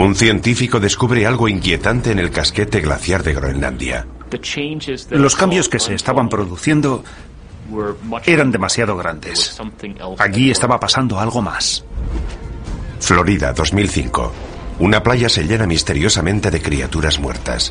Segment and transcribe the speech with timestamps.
[0.00, 4.06] Un científico descubre algo inquietante en el casquete glaciar de Groenlandia.
[5.10, 7.04] Los cambios que se estaban produciendo
[8.24, 9.60] eran demasiado grandes.
[10.16, 11.84] Allí estaba pasando algo más.
[12.98, 14.32] Florida, 2005.
[14.78, 17.70] Una playa se llena misteriosamente de criaturas muertas.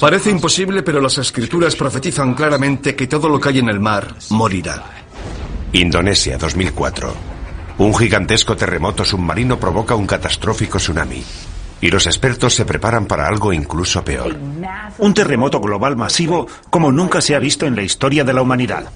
[0.00, 4.16] Parece imposible, pero las escrituras profetizan claramente que todo lo que hay en el mar
[4.30, 4.82] morirá.
[5.72, 7.33] Indonesia, 2004.
[7.76, 11.22] Un gigantesco terremoto submarino provoca un catastrófico tsunami.
[11.80, 14.36] Y los expertos se preparan para algo incluso peor.
[14.98, 18.90] Un terremoto global masivo como nunca se ha visto en la historia de la humanidad.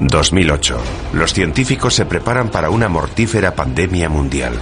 [0.00, 0.78] 2008.
[1.14, 4.52] Los científicos se preparan para una mortífera pandemia mundial.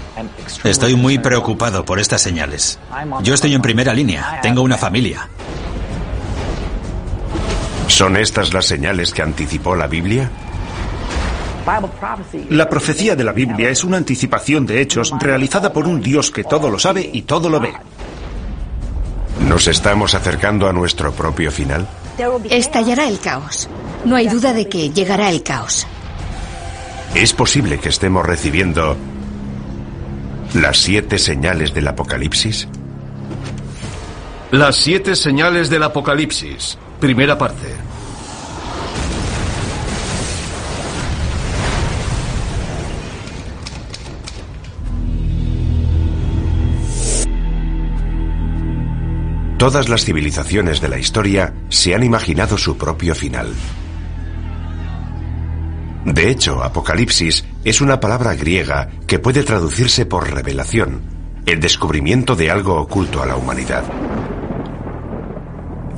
[0.65, 2.79] Estoy muy preocupado por estas señales.
[3.23, 4.41] Yo estoy en primera línea.
[4.43, 5.29] Tengo una familia.
[7.89, 10.31] ¿Son estas las señales que anticipó la Biblia?
[12.51, 16.45] La profecía de la Biblia es una anticipación de hechos realizada por un Dios que
[16.45, 17.73] todo lo sabe y todo lo ve.
[19.49, 21.87] ¿Nos estamos acercando a nuestro propio final?
[22.51, 23.69] Estallará el caos.
[24.05, 25.87] No hay duda de que llegará el caos.
[27.15, 28.97] ¿Es posible que estemos recibiendo
[30.55, 32.69] las siete señales del Apocalipsis?
[34.51, 36.79] Las siete señales del Apocalipsis.
[37.01, 37.86] Primera parte.
[49.67, 53.53] Todas las civilizaciones de la historia se han imaginado su propio final.
[56.05, 61.03] De hecho, Apocalipsis es una palabra griega que puede traducirse por revelación,
[61.47, 63.83] el descubrimiento de algo oculto a la humanidad.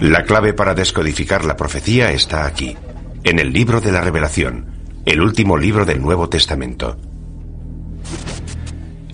[0.01, 2.75] La clave para descodificar la profecía está aquí,
[3.23, 4.65] en el libro de la revelación,
[5.05, 6.97] el último libro del Nuevo Testamento.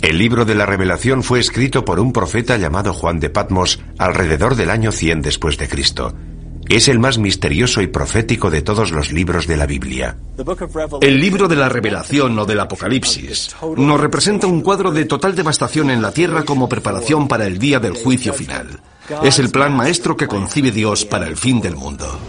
[0.04, 4.54] El libro de la revelación fue escrito por un profeta llamado Juan de Patmos alrededor
[4.54, 6.12] del año 100 después de Cristo.
[6.68, 10.18] Es el más misterioso y profético de todos los libros de la Biblia.
[11.00, 15.88] El libro de la revelación o del Apocalipsis nos representa un cuadro de total devastación
[15.88, 18.80] en la tierra como preparación para el día del juicio final.
[19.22, 22.20] Es el plan maestro que concibe Dios para el fin del mundo.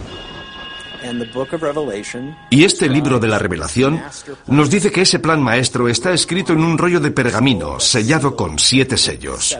[2.50, 4.02] Y este libro de la revelación
[4.46, 8.58] nos dice que ese plan maestro está escrito en un rollo de pergamino sellado con
[8.58, 9.56] siete sellos.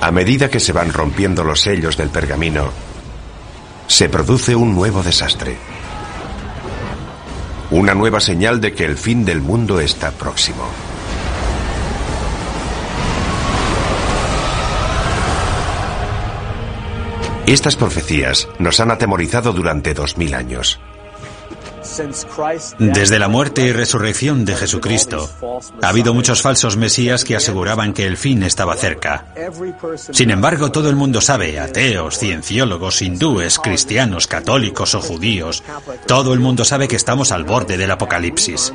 [0.00, 2.70] A medida que se van rompiendo los sellos del pergamino,
[3.88, 5.56] se produce un nuevo desastre.
[7.70, 10.64] Una nueva señal de que el fin del mundo está próximo.
[17.48, 20.78] Estas profecías nos han atemorizado durante dos mil años.
[22.78, 25.30] Desde la muerte y resurrección de Jesucristo,
[25.80, 29.32] ha habido muchos falsos mesías que aseguraban que el fin estaba cerca.
[29.96, 35.64] Sin embargo, todo el mundo sabe, ateos, cienciólogos, hindúes, cristianos, católicos o judíos,
[36.06, 38.74] todo el mundo sabe que estamos al borde del apocalipsis.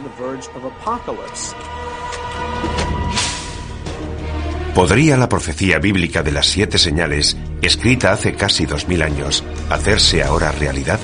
[4.76, 10.24] ¿Podría la profecía bíblica de las siete señales, escrita hace casi dos mil años, hacerse
[10.24, 11.00] ahora realidad?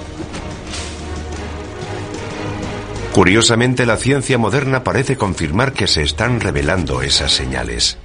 [3.13, 8.00] Curiosamente, la ciencia moderna parece confirmar que se están revelando esas señales.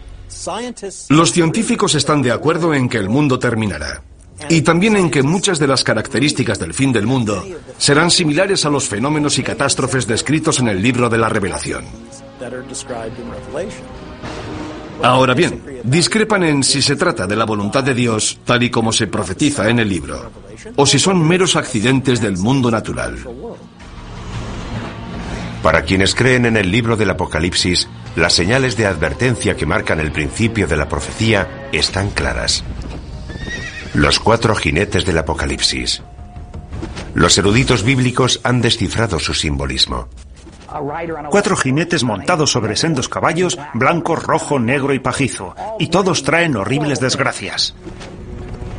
[1.09, 4.03] Los científicos están de acuerdo en que el mundo terminará.
[4.51, 7.43] Y también en que muchas de las características del fin del mundo
[7.79, 11.85] serán similares a los fenómenos y catástrofes descritos en el libro de la revelación.
[15.03, 18.93] Ahora bien, discrepan en si se trata de la voluntad de Dios tal y como
[18.93, 20.31] se profetiza en el libro,
[20.77, 23.19] o si son meros accidentes del mundo natural.
[25.63, 30.13] Para quienes creen en el libro del Apocalipsis, las señales de advertencia que marcan el
[30.13, 32.63] principio de la profecía están claras.
[33.95, 36.03] Los cuatro jinetes del Apocalipsis.
[37.15, 40.09] Los eruditos bíblicos han descifrado su simbolismo.
[41.31, 47.01] Cuatro jinetes montados sobre sendos caballos, blanco, rojo, negro y pajizo, y todos traen horribles
[47.01, 47.75] desgracias.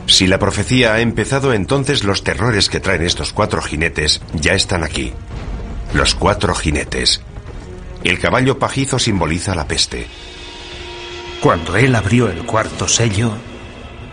[0.07, 4.83] Si la profecía ha empezado, entonces los terrores que traen estos cuatro jinetes ya están
[4.83, 5.13] aquí.
[5.94, 7.21] Los cuatro jinetes.
[8.03, 10.06] El caballo pajizo simboliza la peste.
[11.42, 13.31] Cuando él abrió el cuarto sello,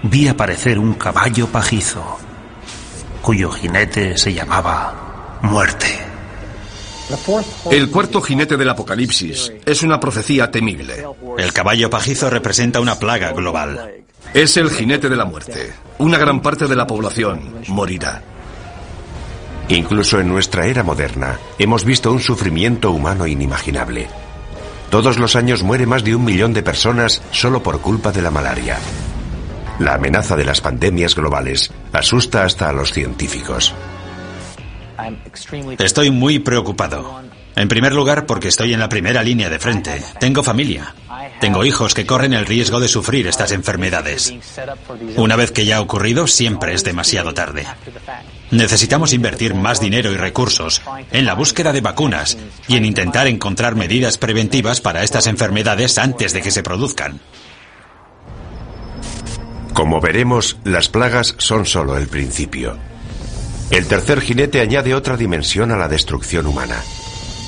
[0.02, 2.18] vi aparecer un caballo pajizo,
[3.20, 6.11] cuyo jinete se llamaba Muerte.
[7.70, 11.06] El cuarto jinete del Apocalipsis es una profecía temible.
[11.38, 14.04] El caballo pajizo representa una plaga global.
[14.34, 15.72] Es el jinete de la muerte.
[15.98, 18.22] Una gran parte de la población morirá.
[19.68, 24.08] Incluso en nuestra era moderna hemos visto un sufrimiento humano inimaginable.
[24.90, 28.30] Todos los años muere más de un millón de personas solo por culpa de la
[28.30, 28.78] malaria.
[29.78, 33.74] La amenaza de las pandemias globales asusta hasta a los científicos.
[35.78, 37.22] Estoy muy preocupado.
[37.54, 40.02] En primer lugar, porque estoy en la primera línea de frente.
[40.18, 40.94] Tengo familia.
[41.40, 44.32] Tengo hijos que corren el riesgo de sufrir estas enfermedades.
[45.16, 47.66] Una vez que ya ha ocurrido, siempre es demasiado tarde.
[48.50, 52.38] Necesitamos invertir más dinero y recursos en la búsqueda de vacunas
[52.68, 57.20] y en intentar encontrar medidas preventivas para estas enfermedades antes de que se produzcan.
[59.74, 62.91] Como veremos, las plagas son solo el principio.
[63.72, 66.76] El tercer jinete añade otra dimensión a la destrucción humana.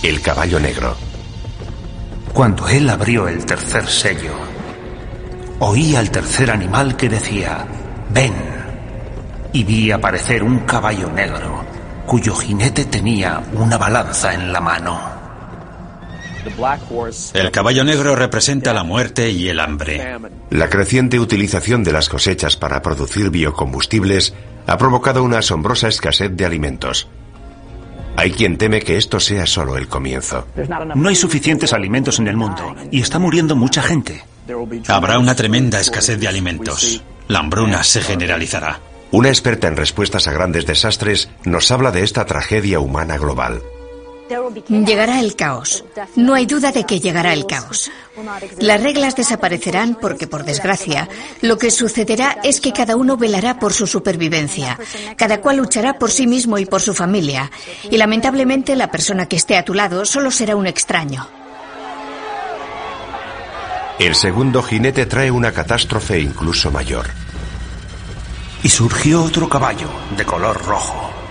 [0.03, 0.97] El caballo negro.
[2.33, 4.33] Cuando él abrió el tercer sello,
[5.59, 7.67] oí al tercer animal que decía,
[8.09, 8.33] ven
[9.53, 11.63] y vi aparecer un caballo negro,
[12.07, 15.14] cuyo jinete tenía una balanza en la mano.
[17.35, 20.19] El caballo negro representa la muerte y el hambre.
[20.51, 24.35] La creciente utilización de las cosechas para producir biocombustibles
[24.67, 27.09] ha provocado una asombrosa escasez de alimentos.
[28.17, 30.47] Hay quien teme que esto sea solo el comienzo.
[30.95, 34.23] No hay suficientes alimentos en el mundo y está muriendo mucha gente.
[34.89, 37.03] Habrá una tremenda escasez de alimentos.
[37.29, 38.81] La hambruna se generalizará.
[39.11, 43.63] Una experta en respuestas a grandes desastres nos habla de esta tragedia humana global.
[44.69, 45.85] Llegará el caos.
[46.17, 47.91] No hay duda de que llegará el caos.
[48.59, 51.09] Las reglas desaparecerán porque, por desgracia,
[51.43, 54.79] lo que sucederá es que cada uno velará por su supervivencia.
[55.17, 57.51] Cada cual luchará por sí mismo y por su familia.
[57.91, 61.29] Y lamentablemente la persona que esté a tu lado solo será un extraño.
[63.99, 67.07] El segundo jinete trae una catástrofe incluso mayor
[68.63, 71.24] y surgió otro caballo de color rojo.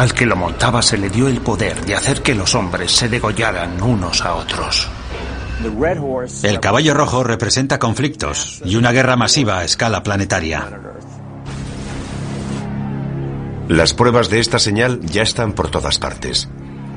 [0.00, 3.10] Al que lo montaba se le dio el poder de hacer que los hombres se
[3.10, 4.88] degollaran unos a otros.
[6.42, 10.66] El caballo rojo representa conflictos y una guerra masiva a escala planetaria.
[13.68, 16.48] Las pruebas de esta señal ya están por todas partes.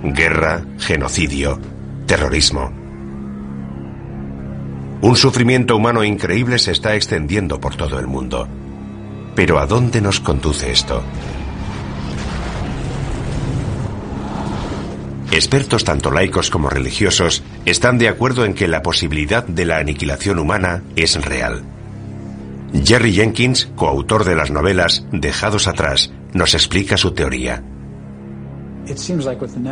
[0.02, 1.60] Guerra, genocidio,
[2.06, 2.72] terrorismo.
[5.02, 8.48] Un sufrimiento humano increíble se está extendiendo por todo el mundo.
[9.36, 11.04] Pero ¿a dónde nos conduce esto?
[15.34, 20.38] Expertos tanto laicos como religiosos están de acuerdo en que la posibilidad de la aniquilación
[20.38, 21.64] humana es real.
[22.86, 27.64] Jerry Jenkins, coautor de las novelas Dejados atrás, nos explica su teoría.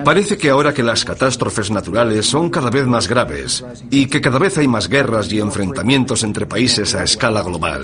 [0.03, 4.39] Parece que ahora que las catástrofes naturales son cada vez más graves y que cada
[4.39, 7.83] vez hay más guerras y enfrentamientos entre países a escala global,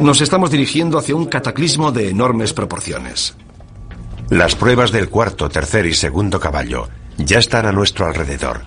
[0.00, 3.36] nos estamos dirigiendo hacia un cataclismo de enormes proporciones.
[4.30, 8.60] Las pruebas del cuarto, tercer y segundo caballo ya están a nuestro alrededor.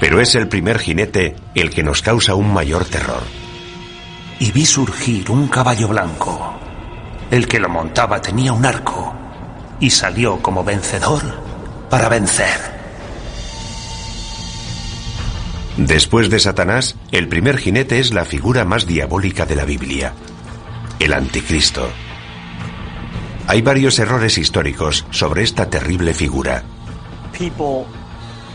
[0.00, 3.22] Pero es el primer jinete el que nos causa un mayor terror.
[4.38, 6.54] Y vi surgir un caballo blanco.
[7.30, 9.14] El que lo montaba tenía un arco
[9.78, 11.22] y salió como vencedor
[11.90, 12.74] para vencer.
[15.76, 20.14] Después de Satanás, el primer jinete es la figura más diabólica de la Biblia,
[20.98, 21.90] el anticristo.
[23.46, 26.62] Hay varios errores históricos sobre esta terrible figura.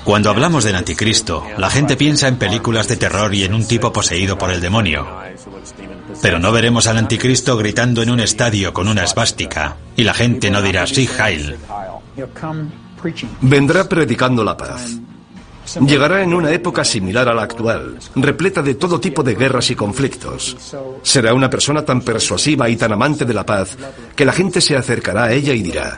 [0.03, 3.93] Cuando hablamos del anticristo, la gente piensa en películas de terror y en un tipo
[3.93, 5.08] poseído por el demonio.
[6.22, 10.50] Pero no veremos al anticristo gritando en un estadio con una esvástica y la gente
[10.50, 11.58] no dirá sí, Heil.
[13.41, 14.98] Vendrá predicando la paz.
[15.85, 19.75] Llegará en una época similar a la actual, repleta de todo tipo de guerras y
[19.75, 20.57] conflictos.
[21.03, 23.77] Será una persona tan persuasiva y tan amante de la paz
[24.15, 25.97] que la gente se acercará a ella y dirá,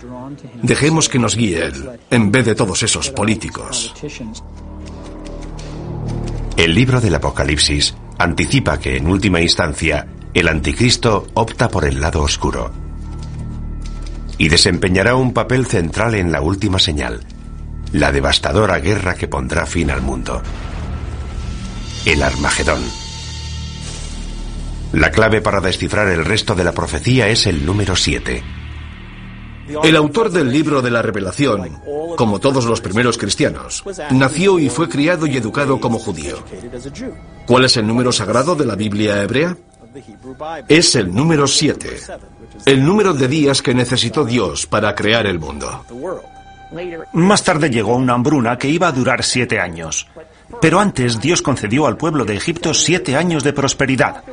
[0.62, 3.94] dejemos que nos guíe él, en vez de todos esos políticos.
[6.58, 12.22] El libro del Apocalipsis anticipa que, en última instancia, el anticristo opta por el lado
[12.22, 12.72] oscuro
[14.38, 17.20] y desempeñará un papel central en la última señal,
[17.94, 20.42] la devastadora guerra que pondrá fin al mundo.
[22.06, 22.82] El Armagedón.
[24.94, 28.44] La clave para descifrar el resto de la profecía es el número 7.
[29.84, 31.80] El autor del libro de la revelación,
[32.18, 36.44] como todos los primeros cristianos, nació y fue criado y educado como judío.
[37.46, 39.56] ¿Cuál es el número sagrado de la Biblia hebrea?
[40.68, 41.90] Es el número 7,
[42.66, 45.86] el número de días que necesitó Dios para crear el mundo.
[47.14, 50.08] Más tarde llegó una hambruna que iba a durar siete años.
[50.62, 54.24] Pero antes Dios concedió al pueblo de Egipto siete años de prosperidad.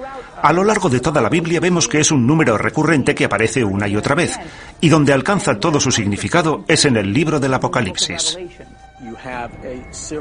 [0.41, 3.65] A lo largo de toda la Biblia vemos que es un número recurrente que aparece
[3.65, 4.39] una y otra vez,
[4.81, 8.39] y donde alcanza todo su significado es en el libro del Apocalipsis.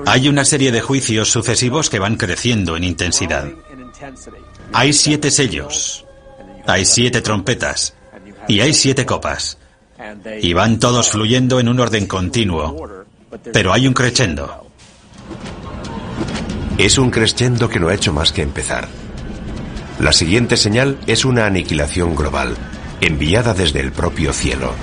[0.06, 3.48] Hay una serie de juicios sucesivos que van creciendo en intensidad.
[4.74, 6.06] Hay siete sellos,
[6.66, 7.96] hay siete trompetas
[8.48, 9.58] y hay siete copas.
[10.42, 12.88] Y van todos fluyendo en un orden continuo.
[13.52, 14.68] Pero hay un crescendo.
[16.78, 18.88] Es un crescendo que no ha hecho más que empezar.
[20.00, 22.56] La siguiente señal es una aniquilación global,
[23.02, 24.74] enviada desde el propio cielo.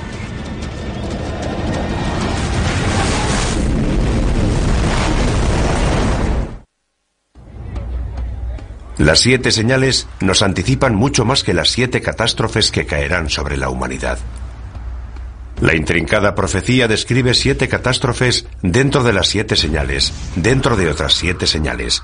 [8.98, 13.68] Las siete señales nos anticipan mucho más que las siete catástrofes que caerán sobre la
[13.68, 14.18] humanidad.
[15.60, 21.46] La intrincada profecía describe siete catástrofes dentro de las siete señales, dentro de otras siete
[21.46, 22.02] señales.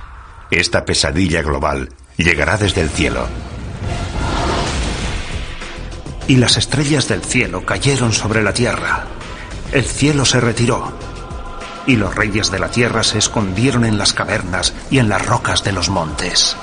[0.50, 3.26] Esta pesadilla global llegará desde el cielo.
[6.28, 9.06] Y las estrellas del cielo cayeron sobre la tierra.
[9.72, 10.92] El cielo se retiró.
[11.86, 15.64] Y los reyes de la tierra se escondieron en las cavernas y en las rocas
[15.64, 16.56] de los montes.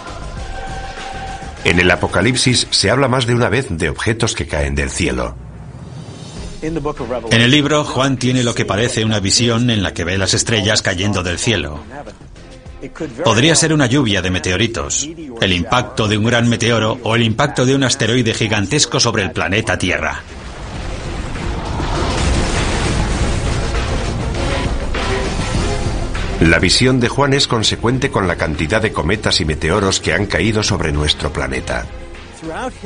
[1.66, 5.36] En el Apocalipsis se habla más de una vez de objetos que caen del cielo.
[6.62, 10.34] En el libro, Juan tiene lo que parece una visión en la que ve las
[10.34, 11.80] estrellas cayendo del cielo.
[13.24, 15.08] Podría ser una lluvia de meteoritos,
[15.42, 19.32] el impacto de un gran meteoro o el impacto de un asteroide gigantesco sobre el
[19.32, 20.22] planeta Tierra.
[26.42, 30.28] La visión de Juan es consecuente con la cantidad de cometas y meteoros que han
[30.28, 31.86] caído sobre nuestro planeta.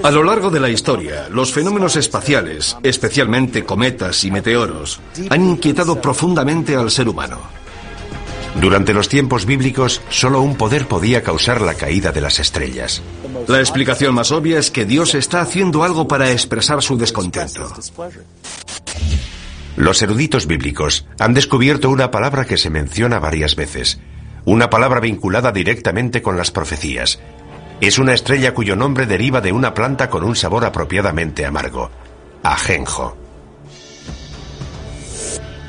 [0.04, 6.02] A lo largo de la historia, los fenómenos espaciales, especialmente cometas y meteoros, han inquietado
[6.02, 7.40] profundamente al ser humano.
[8.60, 13.02] Durante los tiempos bíblicos, solo un poder podía causar la caída de las estrellas.
[13.48, 17.74] La explicación más obvia es que Dios está haciendo algo para expresar su descontento.
[19.78, 24.00] Los eruditos bíblicos han descubierto una palabra que se menciona varias veces,
[24.44, 27.20] una palabra vinculada directamente con las profecías.
[27.82, 31.90] Es una estrella cuyo nombre deriva de una planta con un sabor apropiadamente amargo,
[32.44, 33.18] ajenjo.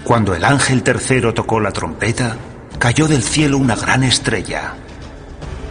[0.05, 2.37] Cuando el ángel tercero tocó la trompeta,
[2.79, 4.75] cayó del cielo una gran estrella.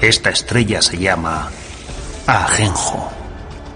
[0.02, 1.52] Esta estrella se llama
[2.26, 3.12] Ajenjo.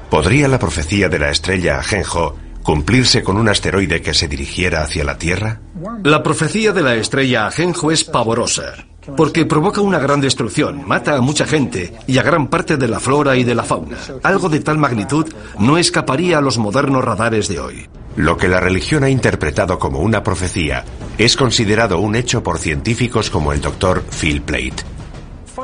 [0.10, 5.04] ¿Podría la profecía de la estrella Ajenjo cumplirse con un asteroide que se dirigiera hacia
[5.04, 5.60] la Tierra?
[6.04, 8.74] La profecía de la estrella Ajenjo es pavorosa,
[9.18, 13.00] porque provoca una gran destrucción, mata a mucha gente y a gran parte de la
[13.00, 13.98] flora y de la fauna.
[14.24, 15.28] Algo de tal magnitud
[15.60, 17.88] no escaparía a los modernos radares de hoy.
[18.16, 20.86] Lo que la religión ha interpretado como una profecía
[21.18, 24.96] es considerado un hecho por científicos como el doctor Phil Plate.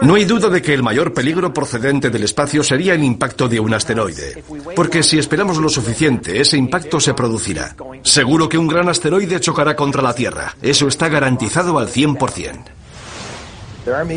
[0.01, 3.59] No hay duda de que el mayor peligro procedente del espacio sería el impacto de
[3.59, 4.43] un asteroide,
[4.75, 7.75] porque si esperamos lo suficiente, ese impacto se producirá.
[8.01, 10.55] Seguro que un gran asteroide chocará contra la Tierra.
[10.61, 12.80] Eso está garantizado al 100%.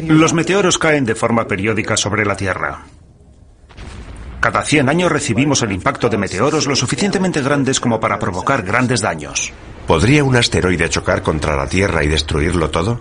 [0.09, 2.83] Los meteoros caen de forma periódica sobre la Tierra.
[4.41, 9.01] Cada 100 años recibimos el impacto de meteoros lo suficientemente grandes como para provocar grandes
[9.01, 9.53] daños.
[9.87, 13.01] ¿Podría un asteroide chocar contra la Tierra y destruirlo todo?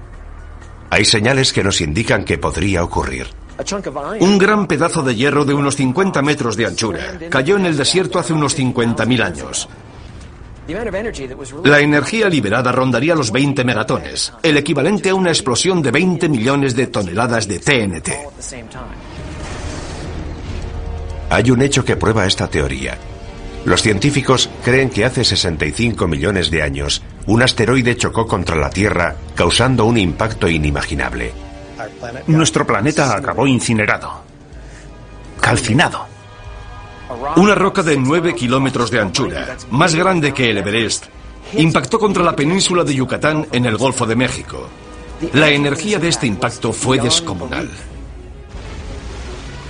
[0.89, 3.27] Hay señales que nos indican que podría ocurrir.
[4.20, 8.20] Un gran pedazo de hierro de unos 50 metros de anchura cayó en el desierto
[8.20, 9.70] hace unos 50.000 años.
[11.65, 16.75] La energía liberada rondaría los 20 megatones, el equivalente a una explosión de 20 millones
[16.75, 18.10] de toneladas de TNT.
[21.29, 22.98] Hay un hecho que prueba esta teoría.
[23.65, 29.15] Los científicos creen que hace 65 millones de años un asteroide chocó contra la Tierra
[29.36, 31.32] causando un impacto inimaginable.
[32.27, 34.22] Nuestro planeta acabó incinerado,
[35.41, 36.12] calcinado.
[37.36, 41.05] Una roca de 9 kilómetros de anchura, más grande que el Everest,
[41.53, 44.70] impactó contra la península de Yucatán en el Golfo de México.
[45.34, 47.70] La energía de este impacto fue descomunal.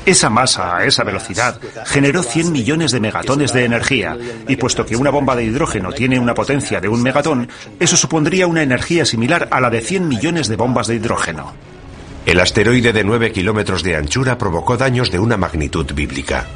[0.06, 4.98] Esa masa a esa velocidad generó 100 millones de megatones de energía, y puesto que
[4.98, 7.48] una bomba de hidrógeno tiene una potencia de un megatón,
[7.80, 11.54] eso supondría una energía similar a la de 100 millones de bombas de hidrógeno.
[12.26, 16.48] El asteroide de 9 kilómetros de anchura provocó daños de una magnitud bíblica.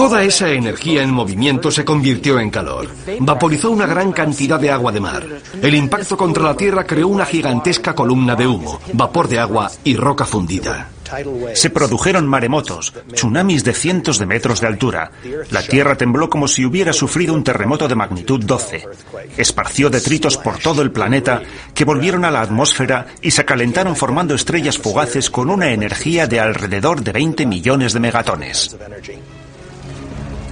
[0.00, 2.88] Toda esa energía en movimiento se convirtió en calor.
[3.18, 5.26] Vaporizó una gran cantidad de agua de mar.
[5.60, 9.94] El impacto contra la Tierra creó una gigantesca columna de humo, vapor de agua y
[9.96, 10.88] roca fundida.
[11.52, 15.10] Se produjeron maremotos, tsunamis de cientos de metros de altura.
[15.50, 18.86] La Tierra tembló como si hubiera sufrido un terremoto de magnitud 12.
[19.36, 21.42] Esparció detritos por todo el planeta
[21.74, 26.40] que volvieron a la atmósfera y se calentaron formando estrellas fugaces con una energía de
[26.40, 28.74] alrededor de 20 millones de megatones.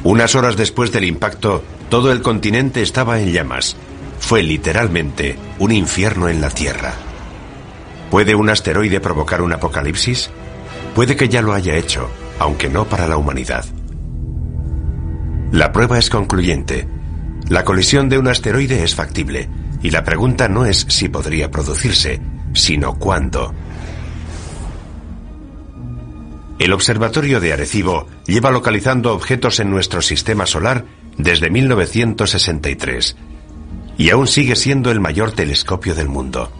[0.04, 3.76] Unas horas después del impacto, todo el continente estaba en llamas.
[4.20, 6.92] fue literalmente un infierno en la Tierra.
[8.10, 10.30] ¿Puede un asteroide provocar un apocalipsis?
[10.94, 13.64] Puede que ya lo haya hecho, aunque no para la humanidad.
[15.52, 16.88] La prueba es concluyente.
[17.48, 19.48] La colisión de un asteroide es factible,
[19.82, 22.20] y la pregunta no es si podría producirse,
[22.52, 23.54] sino cuándo.
[26.58, 30.84] El Observatorio de Arecibo lleva localizando objetos en nuestro sistema solar
[31.16, 33.16] desde 1963
[33.96, 36.50] y aún sigue siendo el mayor telescopio del mundo.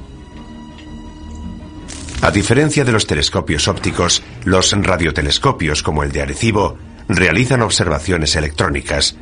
[2.23, 6.77] A diferencia de los telescopios ópticos, los radiotelescopios como el de Arecibo
[7.09, 9.17] realizan observaciones electrónicas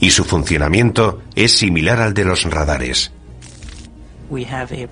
[0.00, 3.12] y su funcionamiento es similar al de los radares.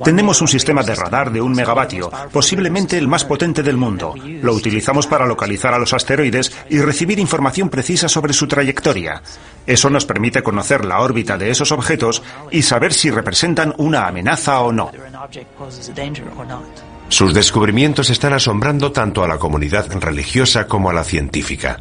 [0.05, 4.15] Tenemos un sistema de radar de un megavatio, posiblemente el más potente del mundo.
[4.43, 9.23] Lo utilizamos para localizar a los asteroides y recibir información precisa sobre su trayectoria.
[9.67, 14.61] Eso nos permite conocer la órbita de esos objetos y saber si representan una amenaza
[14.61, 14.91] o no.
[17.09, 21.81] Sus descubrimientos están asombrando tanto a la comunidad religiosa como a la científica.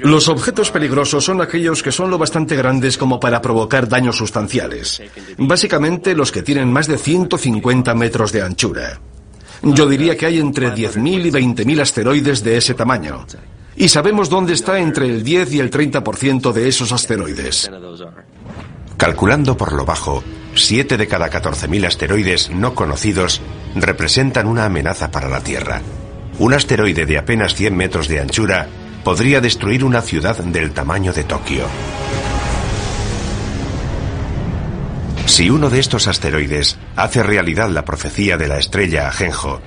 [0.00, 5.02] Los objetos peligrosos son aquellos que son lo bastante grandes como para provocar daños sustanciales.
[5.38, 9.00] Básicamente los que tienen más de 150 metros de anchura.
[9.62, 13.26] Yo diría que hay entre 10.000 y 20.000 asteroides de ese tamaño.
[13.76, 17.70] Y sabemos dónde está entre el 10 y el 30% de esos asteroides.
[18.96, 20.22] Calculando por lo bajo,
[20.54, 23.40] 7 de cada 14.000 asteroides no conocidos
[23.74, 25.80] representan una amenaza para la Tierra.
[26.38, 28.66] Un asteroide de apenas 100 metros de anchura
[29.04, 31.66] podría destruir una ciudad del tamaño de Tokio.
[35.26, 39.60] Si uno de estos asteroides hace realidad la profecía de la estrella Ajenjo,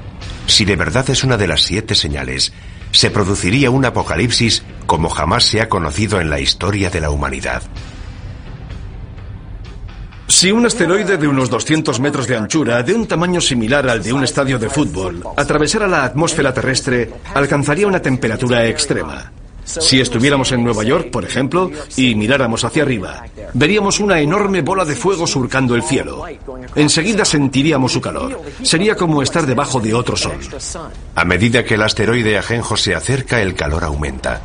[0.45, 2.53] si de verdad es una de las siete señales,
[2.91, 7.63] se produciría un apocalipsis como jamás se ha conocido en la historia de la humanidad.
[10.27, 14.11] Si un asteroide de unos 200 metros de anchura, de un tamaño similar al de
[14.13, 19.31] un estadio de fútbol, atravesara la atmósfera terrestre, alcanzaría una temperatura extrema.
[19.63, 24.85] Si estuviéramos en Nueva York, por ejemplo, y miráramos hacia arriba, veríamos una enorme bola
[24.85, 26.25] de fuego surcando el cielo.
[26.75, 28.41] Enseguida sentiríamos su calor.
[28.63, 30.37] Sería como estar debajo de otro sol.
[31.15, 34.41] A medida que el asteroide Ajenjo se acerca, el calor aumenta.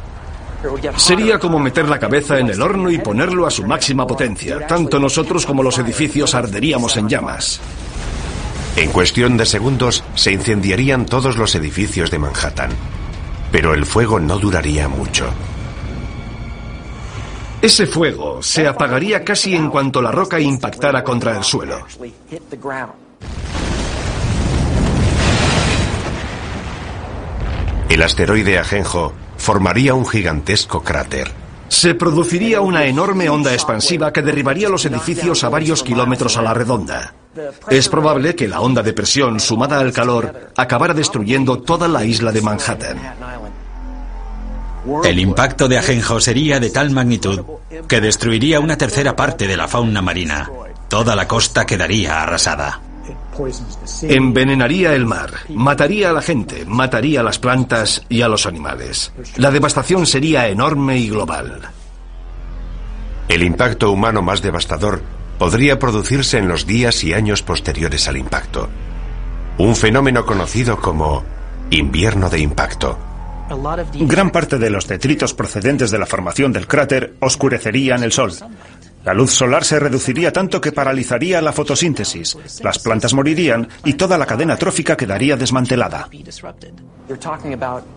[0.96, 4.66] Sería como meter la cabeza en el horno y ponerlo a su máxima potencia.
[4.66, 7.61] Tanto nosotros como los edificios arderíamos en llamas.
[8.77, 12.70] En cuestión de segundos se incendiarían todos los edificios de Manhattan.
[13.51, 15.27] Pero el fuego no duraría mucho.
[17.61, 21.87] Ese fuego se apagaría casi en cuanto la roca impactara contra el suelo.
[27.92, 31.31] El asteroide Ajenjo formaría un gigantesco cráter.
[31.68, 36.55] Se produciría una enorme onda expansiva que derribaría los edificios a varios kilómetros a la
[36.55, 37.12] redonda.
[37.68, 42.33] Es probable que la onda de presión sumada al calor acabara destruyendo toda la isla
[42.33, 42.98] de Manhattan.
[45.05, 47.42] El impacto de Ajenjo sería de tal magnitud
[47.88, 50.50] que destruiría una tercera parte de la fauna marina.
[50.88, 52.81] Toda la costa quedaría arrasada.
[54.03, 59.12] Envenenaría el mar, mataría a la gente, mataría a las plantas y a los animales.
[59.37, 61.61] La devastación sería enorme y global.
[63.29, 65.03] El impacto humano más devastador
[65.38, 68.68] podría producirse en los días y años posteriores al impacto.
[69.59, 71.25] Un fenómeno conocido como
[71.71, 72.99] invierno de impacto.
[73.95, 78.33] Gran parte de los detritos procedentes de la formación del cráter oscurecerían el sol.
[79.05, 84.17] La luz solar se reduciría tanto que paralizaría la fotosíntesis, las plantas morirían y toda
[84.17, 86.09] la cadena trófica quedaría desmantelada.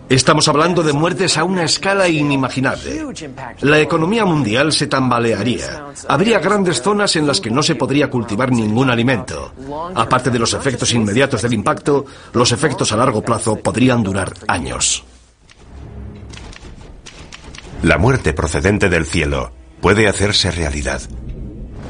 [0.08, 3.06] Estamos hablando de muertes a una escala inimaginable.
[3.60, 5.86] La economía mundial se tambalearía.
[6.08, 9.52] Habría grandes zonas en las que no se podría cultivar ningún alimento.
[9.94, 15.04] Aparte de los efectos inmediatos del impacto, los efectos a largo plazo podrían durar años.
[17.82, 21.00] La muerte procedente del cielo puede hacerse realidad,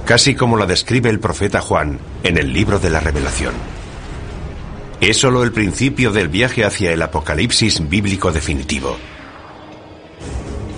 [0.05, 3.55] casi como la describe el profeta Juan en el libro de la revelación.
[5.01, 8.97] Es solo el principio del viaje hacia el apocalipsis bíblico definitivo.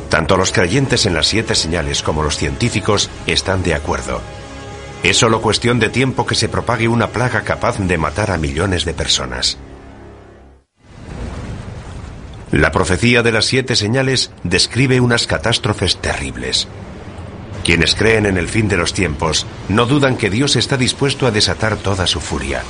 [0.09, 4.21] Tanto los creyentes en las siete señales como los científicos están de acuerdo.
[5.03, 8.85] Es solo cuestión de tiempo que se propague una plaga capaz de matar a millones
[8.85, 9.59] de personas.
[12.51, 16.67] La profecía de las siete señales describe unas catástrofes terribles.
[17.69, 21.31] Quienes creen en el fin de los tiempos no dudan que Dios está dispuesto a
[21.31, 22.63] desatar toda su furia.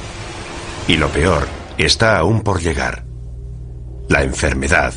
[0.89, 1.47] Y lo peor
[1.79, 3.05] está aún por llegar.
[4.09, 4.93] La enfermedad,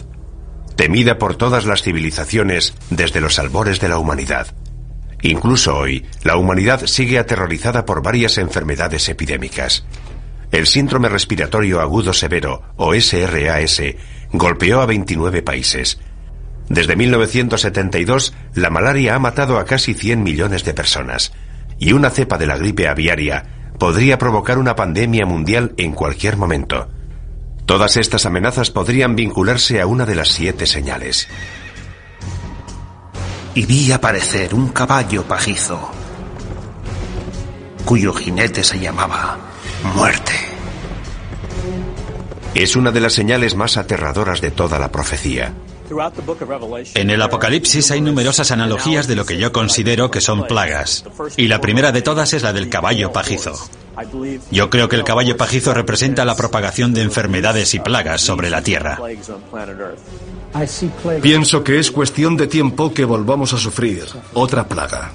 [0.76, 4.48] temida por todas las civilizaciones desde los albores de la humanidad.
[5.22, 9.86] Incluso hoy, la humanidad sigue aterrorizada por varias enfermedades epidémicas.
[10.52, 13.84] El síndrome respiratorio agudo severo, o SRAS,
[14.34, 16.00] golpeó a 29 países.
[16.72, 21.34] Desde 1972, la malaria ha matado a casi 100 millones de personas,
[21.78, 26.88] y una cepa de la gripe aviaria podría provocar una pandemia mundial en cualquier momento.
[27.66, 31.28] Todas estas amenazas podrían vincularse a una de las siete señales.
[33.54, 35.92] Y vi aparecer un caballo pajizo,
[37.84, 39.38] cuyo jinete se llamaba
[39.94, 40.32] Muerte.
[42.56, 45.54] Es una de las señales más aterradoras de toda la profecía.
[46.95, 51.04] En el Apocalipsis hay numerosas analogías de lo que yo considero que son plagas,
[51.38, 53.54] y la primera de todas es la del caballo pajizo.
[54.51, 58.62] Yo creo que el caballo pajizo representa la propagación de enfermedades y plagas sobre la
[58.62, 58.99] Tierra.
[61.21, 65.12] Pienso que es cuestión de tiempo que volvamos a sufrir otra plaga.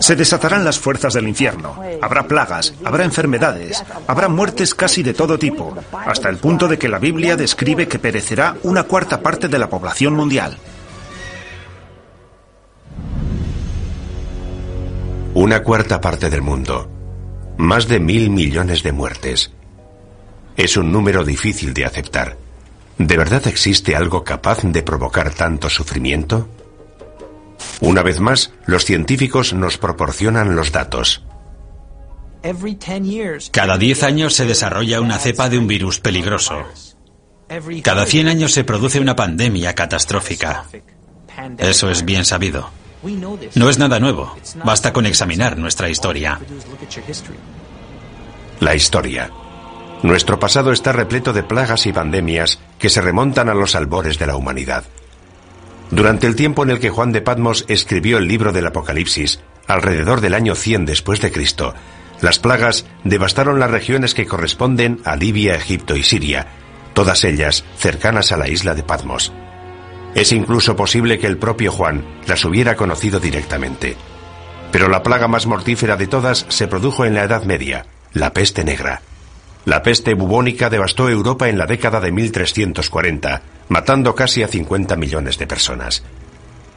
[0.00, 1.76] Se desatarán las fuerzas del infierno.
[2.00, 6.88] Habrá plagas, habrá enfermedades, habrá muertes casi de todo tipo, hasta el punto de que
[6.88, 10.56] la Biblia describe que perecerá una cuarta parte de la población mundial.
[15.34, 16.88] Una cuarta parte del mundo.
[17.58, 19.52] Más de mil millones de muertes.
[20.56, 22.36] Es un número difícil de aceptar.
[22.96, 26.48] ¿De verdad existe algo capaz de provocar tanto sufrimiento?
[27.80, 31.22] Una vez más, los científicos nos proporcionan los datos.
[33.50, 36.64] Cada 10 años se desarrolla una cepa de un virus peligroso.
[37.82, 40.64] Cada 100 años se produce una pandemia catastrófica.
[41.58, 42.70] Eso es bien sabido.
[43.54, 44.36] No es nada nuevo.
[44.64, 46.40] Basta con examinar nuestra historia.
[48.60, 49.30] La historia.
[50.02, 54.26] Nuestro pasado está repleto de plagas y pandemias que se remontan a los albores de
[54.26, 54.84] la humanidad.
[55.90, 60.20] Durante el tiempo en el que Juan de Patmos escribió el libro del Apocalipsis, alrededor
[60.20, 61.74] del año 100 después de Cristo,
[62.20, 66.46] las plagas devastaron las regiones que corresponden a Libia, Egipto y Siria,
[66.94, 69.32] todas ellas cercanas a la isla de Patmos.
[70.14, 73.96] Es incluso posible que el propio Juan las hubiera conocido directamente.
[74.72, 78.64] Pero la plaga más mortífera de todas se produjo en la Edad Media, la peste
[78.64, 79.02] negra.
[79.66, 85.38] La peste bubónica devastó Europa en la década de 1340, matando casi a 50 millones
[85.38, 86.04] de personas.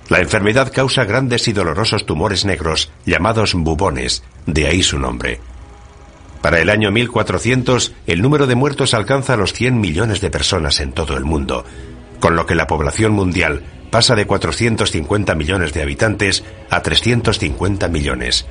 [0.10, 5.39] La enfermedad causa grandes y dolorosos tumores negros llamados bubones, de ahí su nombre.
[6.41, 10.91] Para el año 1400, el número de muertos alcanza los 100 millones de personas en
[10.91, 11.65] todo el mundo,
[12.19, 18.47] con lo que la población mundial pasa de 450 millones de habitantes a 350 millones.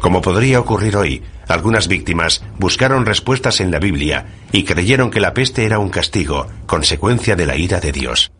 [0.00, 5.34] Como podría ocurrir hoy, algunas víctimas buscaron respuestas en la Biblia y creyeron que la
[5.34, 8.32] peste era un castigo, consecuencia de la ira de Dios.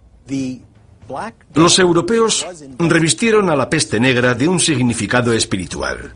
[1.55, 2.47] Los europeos
[2.79, 6.13] revistieron a la peste negra de un significado espiritual.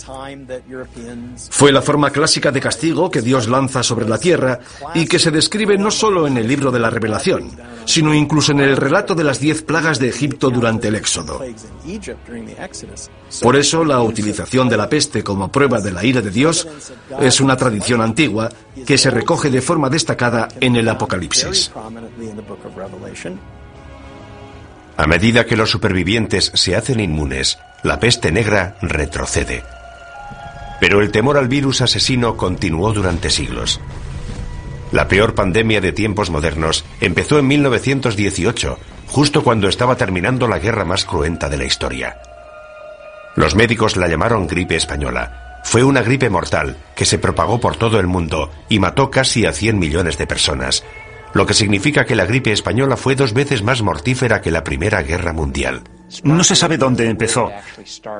[1.50, 4.60] Fue la forma clásica de castigo que Dios lanza sobre la tierra
[4.94, 7.50] y que se describe no solo en el libro de la revelación,
[7.84, 11.40] sino incluso en el relato de las diez plagas de Egipto durante el Éxodo.
[13.42, 16.66] Por eso la utilización de la peste como prueba de la ira de Dios
[17.20, 18.48] es una tradición antigua
[18.86, 21.70] que se recoge de forma destacada en el Apocalipsis.
[24.96, 29.62] A medida que los supervivientes se hacen inmunes, la peste negra retrocede.
[30.80, 33.80] Pero el temor al virus asesino continuó durante siglos.
[34.92, 38.78] La peor pandemia de tiempos modernos empezó en 1918,
[39.08, 42.18] justo cuando estaba terminando la guerra más cruenta de la historia.
[43.34, 45.60] Los médicos la llamaron gripe española.
[45.64, 49.52] Fue una gripe mortal que se propagó por todo el mundo y mató casi a
[49.52, 50.84] 100 millones de personas,
[51.36, 55.02] lo que significa que la gripe española fue dos veces más mortífera que la Primera
[55.02, 55.82] Guerra Mundial.
[56.22, 57.50] No se sabe dónde empezó,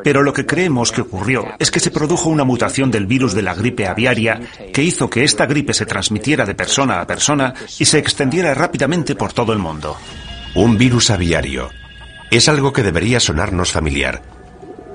[0.04, 3.42] pero lo que creemos que ocurrió es que se produjo una mutación del virus de
[3.42, 4.40] la gripe aviaria
[4.72, 9.14] que hizo que esta gripe se transmitiera de persona a persona y se extendiera rápidamente
[9.14, 9.96] por todo el mundo.
[10.54, 11.70] Un virus aviario.
[12.30, 14.20] Es algo que debería sonarnos familiar.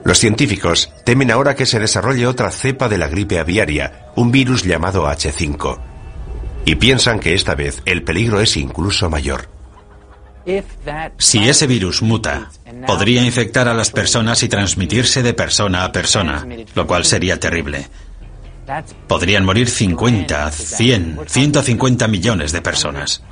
[0.04, 4.64] Los científicos temen ahora que se desarrolle otra cepa de la gripe aviaria, un virus
[4.64, 5.91] llamado H5
[6.66, 9.48] y piensan que esta vez el peligro es incluso mayor.
[11.18, 12.50] Si ese virus muta,
[12.88, 17.88] podría infectar a las personas y transmitirse de persona a persona, lo cual sería terrible.
[19.08, 23.24] Podrían morir 50, 100, 150 millones de personas.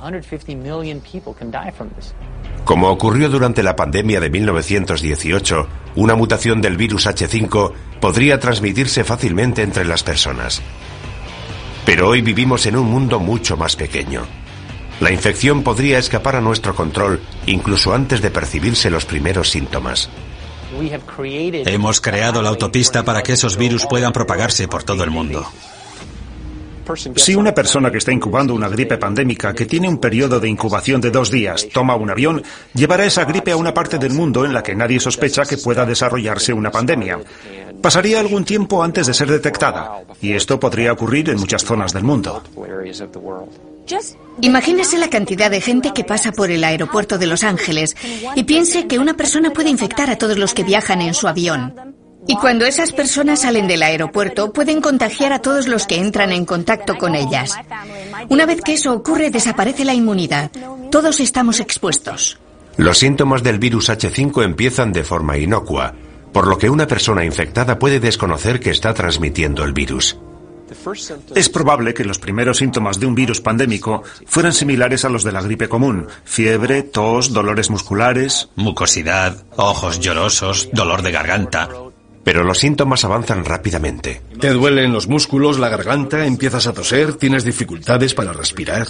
[2.64, 9.62] Como ocurrió durante la pandemia de 1918, una mutación del virus H5 podría transmitirse fácilmente
[9.62, 10.62] entre las personas.
[11.84, 14.22] Pero hoy vivimos en un mundo mucho más pequeño.
[15.00, 20.10] La infección podría escapar a nuestro control incluso antes de percibirse los primeros síntomas.
[21.66, 25.46] Hemos creado la autopista para que esos virus puedan propagarse por todo el mundo.
[26.96, 31.00] Si una persona que está incubando una gripe pandémica que tiene un periodo de incubación
[31.00, 32.42] de dos días toma un avión,
[32.74, 35.84] llevará esa gripe a una parte del mundo en la que nadie sospecha que pueda
[35.86, 37.18] desarrollarse una pandemia.
[37.80, 42.04] Pasaría algún tiempo antes de ser detectada, y esto podría ocurrir en muchas zonas del
[42.04, 42.42] mundo.
[44.40, 47.96] Imagínese la cantidad de gente que pasa por el aeropuerto de Los Ángeles
[48.34, 51.74] y piense que una persona puede infectar a todos los que viajan en su avión.
[52.26, 56.44] Y cuando esas personas salen del aeropuerto, pueden contagiar a todos los que entran en
[56.44, 57.56] contacto con ellas.
[58.28, 60.50] Una vez que eso ocurre, desaparece la inmunidad.
[60.90, 62.38] Todos estamos expuestos.
[62.76, 65.94] Los síntomas del virus H5 empiezan de forma inocua,
[66.32, 70.16] por lo que una persona infectada puede desconocer que está transmitiendo el virus.
[71.34, 75.32] Es probable que los primeros síntomas de un virus pandémico fueran similares a los de
[75.32, 76.06] la gripe común.
[76.24, 78.48] Fiebre, tos, dolores musculares.
[78.54, 81.68] Mucosidad, ojos llorosos, dolor de garganta.
[82.24, 84.20] Pero los síntomas avanzan rápidamente.
[84.38, 88.86] Te duelen los músculos, la garganta, empiezas a toser, tienes dificultades para respirar.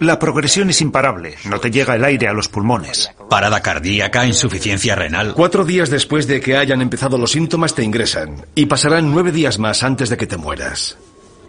[0.00, 3.10] La progresión es imparable, no te llega el aire a los pulmones.
[3.28, 5.34] Parada cardíaca, insuficiencia renal.
[5.34, 9.58] Cuatro días después de que hayan empezado los síntomas te ingresan y pasarán nueve días
[9.58, 10.98] más antes de que te mueras.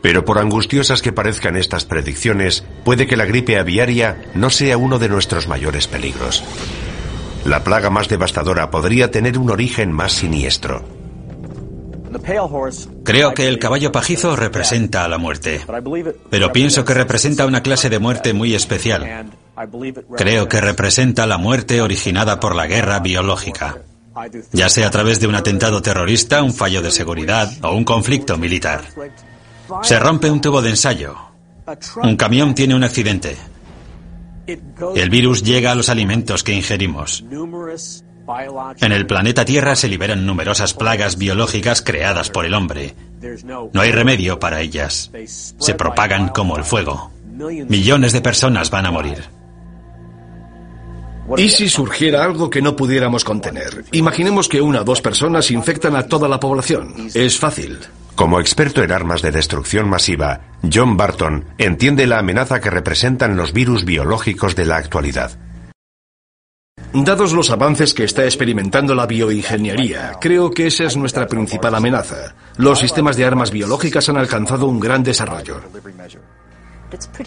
[0.02, 4.98] Pero por angustiosas que parezcan estas predicciones, puede que la gripe aviaria no sea uno
[4.98, 6.44] de nuestros mayores peligros.
[7.46, 10.84] La plaga más devastadora podría tener un origen más siniestro.
[13.04, 15.62] Creo que el caballo pajizo representa a la muerte,
[16.30, 19.32] pero pienso que representa una clase de muerte muy especial.
[20.18, 23.78] Creo que representa la muerte originada por la guerra biológica,
[24.52, 28.38] ya sea a través de un atentado terrorista, un fallo de seguridad o un conflicto
[28.38, 28.82] militar.
[29.84, 31.16] Se rompe un tubo de ensayo.
[32.04, 33.38] Un camión tiene un accidente.
[34.48, 37.24] El virus llega a los alimentos que ingerimos.
[38.82, 42.96] En el planeta Tierra se liberan numerosas plagas biológicas creadas por el hombre.
[43.74, 45.12] No hay remedio para ellas.
[45.26, 47.12] Se propagan como el fuego.
[47.68, 49.24] Millones de personas van a morir.
[51.38, 53.86] ¿Y si surgiera algo que no pudiéramos contener?
[53.92, 57.10] Imaginemos que una o dos personas infectan a toda la población.
[57.14, 57.80] Es fácil.
[58.16, 63.54] Como experto en armas de destrucción masiva, John Barton entiende la amenaza que representan los
[63.54, 65.32] virus biológicos de la actualidad.
[66.94, 72.36] Dados los avances que está experimentando la bioingeniería, creo que esa es nuestra principal amenaza.
[72.58, 75.62] Los sistemas de armas biológicas han alcanzado un gran desarrollo.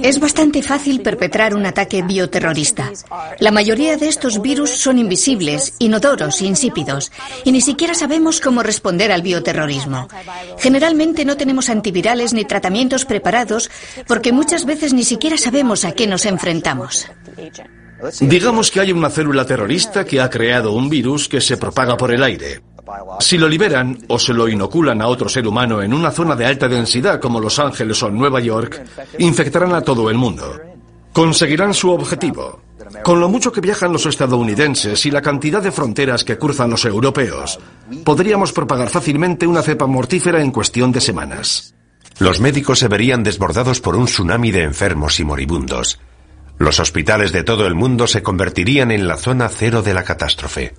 [0.00, 2.90] Es bastante fácil perpetrar un ataque bioterrorista.
[3.38, 7.12] La mayoría de estos virus son invisibles, inodoros, insípidos,
[7.44, 10.09] y ni siquiera sabemos cómo responder al bioterrorismo.
[10.59, 13.70] Generalmente no tenemos antivirales ni tratamientos preparados
[14.07, 17.09] porque muchas veces ni siquiera sabemos a qué nos enfrentamos.
[18.20, 22.12] Digamos que hay una célula terrorista que ha creado un virus que se propaga por
[22.12, 22.61] el aire.
[23.20, 26.46] Si lo liberan o se lo inoculan a otro ser humano en una zona de
[26.46, 28.82] alta densidad como Los Ángeles o Nueva York,
[29.18, 30.60] infectarán a todo el mundo.
[31.12, 32.60] Conseguirán su objetivo.
[33.02, 36.84] Con lo mucho que viajan los estadounidenses y la cantidad de fronteras que cruzan los
[36.84, 37.58] europeos,
[38.04, 41.74] podríamos propagar fácilmente una cepa mortífera en cuestión de semanas.
[42.18, 45.98] Los médicos se verían desbordados por un tsunami de enfermos y moribundos.
[46.58, 50.74] Los hospitales de todo el mundo se convertirían en la zona cero de la catástrofe.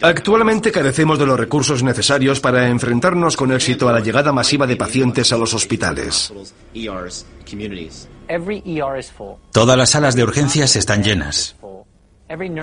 [0.00, 4.76] Actualmente carecemos de los recursos necesarios para enfrentarnos con éxito a la llegada masiva de
[4.76, 6.32] pacientes a los hospitales.
[9.52, 11.56] Todas las salas de urgencias están llenas.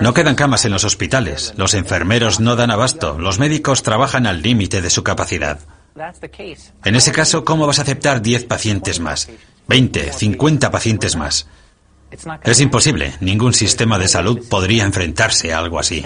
[0.00, 4.42] No quedan camas en los hospitales, los enfermeros no dan abasto, los médicos trabajan al
[4.42, 5.60] límite de su capacidad.
[6.84, 9.28] En ese caso, ¿cómo vas a aceptar 10 pacientes más?
[9.68, 11.46] 20, 50 pacientes más.
[12.42, 16.04] Es imposible, ningún sistema de salud podría enfrentarse a algo así.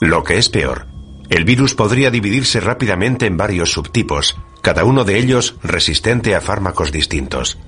[0.00, 0.86] Lo que es peor,
[1.30, 6.92] el virus podría dividirse rápidamente en varios subtipos, cada uno de ellos resistente a fármacos
[6.92, 7.58] distintos.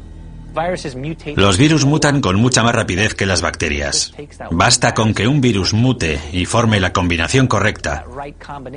[1.36, 4.14] Los virus mutan con mucha más rapidez que las bacterias.
[4.50, 8.04] Basta con que un virus mute y forme la combinación correcta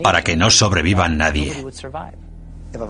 [0.03, 1.53] para que no sobreviva nadie.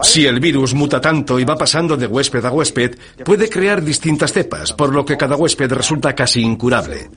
[0.02, 4.34] Si el virus muta tanto y va pasando de huésped a huésped, puede crear distintas
[4.34, 7.10] cepas, por lo que cada huésped resulta casi incurable.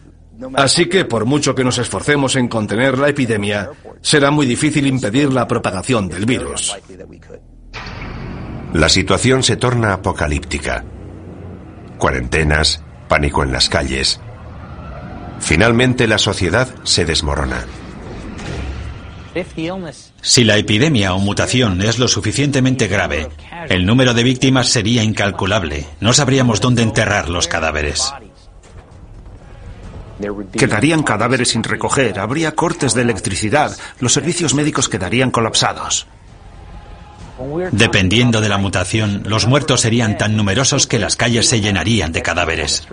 [0.55, 5.33] Así que, por mucho que nos esforcemos en contener la epidemia, será muy difícil impedir
[5.33, 6.77] la propagación del virus.
[8.73, 10.85] La situación se torna apocalíptica.
[11.99, 14.21] Cuarentenas, pánico en las calles.
[15.41, 17.65] Finalmente la sociedad se desmorona.
[20.21, 23.29] Si la epidemia o mutación es lo suficientemente grave,
[23.69, 25.87] el número de víctimas sería incalculable.
[26.01, 28.13] No sabríamos dónde enterrar los cadáveres.
[30.53, 36.07] Quedarían cadáveres sin recoger, habría cortes de electricidad, los servicios médicos quedarían colapsados.
[37.73, 42.23] Dependiendo de la mutación, los muertos serían tan numerosos que las calles se llenarían de
[42.23, 42.87] cadáveres.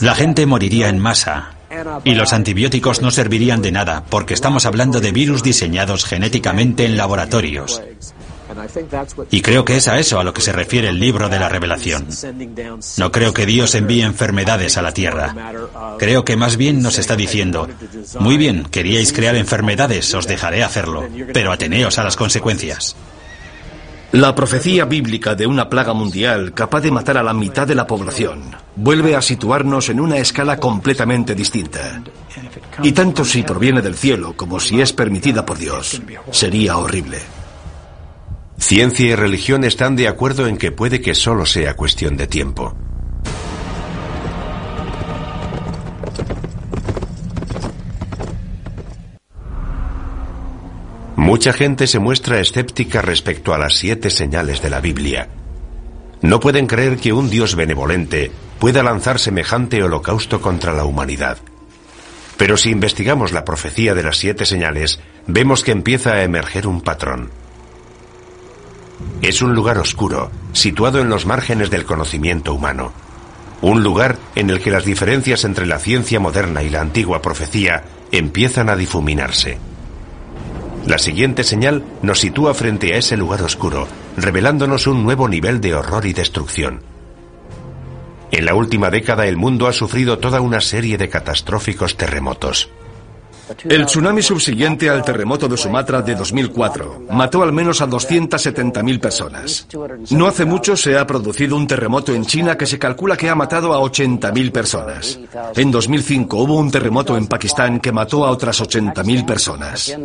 [0.00, 1.54] La gente moriría en masa
[2.04, 6.96] y los antibióticos no servirían de nada porque estamos hablando de virus diseñados genéticamente en
[6.96, 7.82] laboratorios.
[9.30, 11.48] Y creo que es a eso a lo que se refiere el libro de la
[11.48, 12.06] revelación.
[12.98, 15.34] No creo que Dios envíe enfermedades a la tierra.
[15.98, 17.68] Creo que más bien nos está diciendo,
[18.18, 22.96] muy bien, queríais crear enfermedades, os dejaré hacerlo, pero ateneos a las consecuencias.
[24.12, 27.86] La profecía bíblica de una plaga mundial capaz de matar a la mitad de la
[27.86, 32.02] población vuelve a situarnos en una escala completamente distinta.
[32.82, 37.18] Y tanto si proviene del cielo como si es permitida por Dios, sería horrible.
[38.60, 42.76] Ciencia y religión están de acuerdo en que puede que solo sea cuestión de tiempo.
[51.16, 55.28] Mucha gente se muestra escéptica respecto a las siete señales de la Biblia.
[56.20, 61.38] No pueden creer que un Dios benevolente pueda lanzar semejante holocausto contra la humanidad.
[62.36, 66.82] Pero si investigamos la profecía de las siete señales, vemos que empieza a emerger un
[66.82, 67.39] patrón.
[69.22, 72.92] Es un lugar oscuro, situado en los márgenes del conocimiento humano.
[73.62, 77.84] Un lugar en el que las diferencias entre la ciencia moderna y la antigua profecía
[78.10, 79.58] empiezan a difuminarse.
[80.86, 83.86] La siguiente señal nos sitúa frente a ese lugar oscuro,
[84.16, 86.80] revelándonos un nuevo nivel de horror y destrucción.
[88.32, 92.70] En la última década el mundo ha sufrido toda una serie de catastróficos terremotos.
[93.64, 99.66] El tsunami subsiguiente al terremoto de Sumatra de 2004 mató al menos a 270.000 personas.
[100.10, 103.34] No hace mucho se ha producido un terremoto en China que se calcula que ha
[103.34, 105.18] matado a 80.000 personas.
[105.56, 109.96] En 2005 hubo un terremoto en Pakistán que mató a otras 80.000 personas.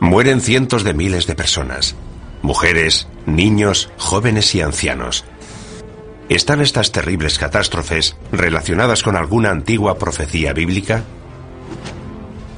[0.00, 1.94] Mueren cientos de miles de personas.
[2.42, 5.24] Mujeres, niños, jóvenes y ancianos.
[6.28, 11.04] ¿Están estas terribles catástrofes relacionadas con alguna antigua profecía bíblica?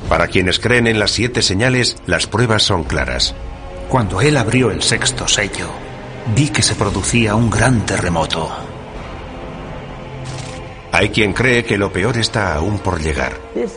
[0.08, 3.34] Para quienes creen en las siete señales, las pruebas son claras.
[3.90, 5.68] Cuando él abrió el sexto sello,
[6.34, 8.50] vi que se producía un gran terremoto.
[10.90, 13.32] Hay quien cree que lo peor está aún por llegar.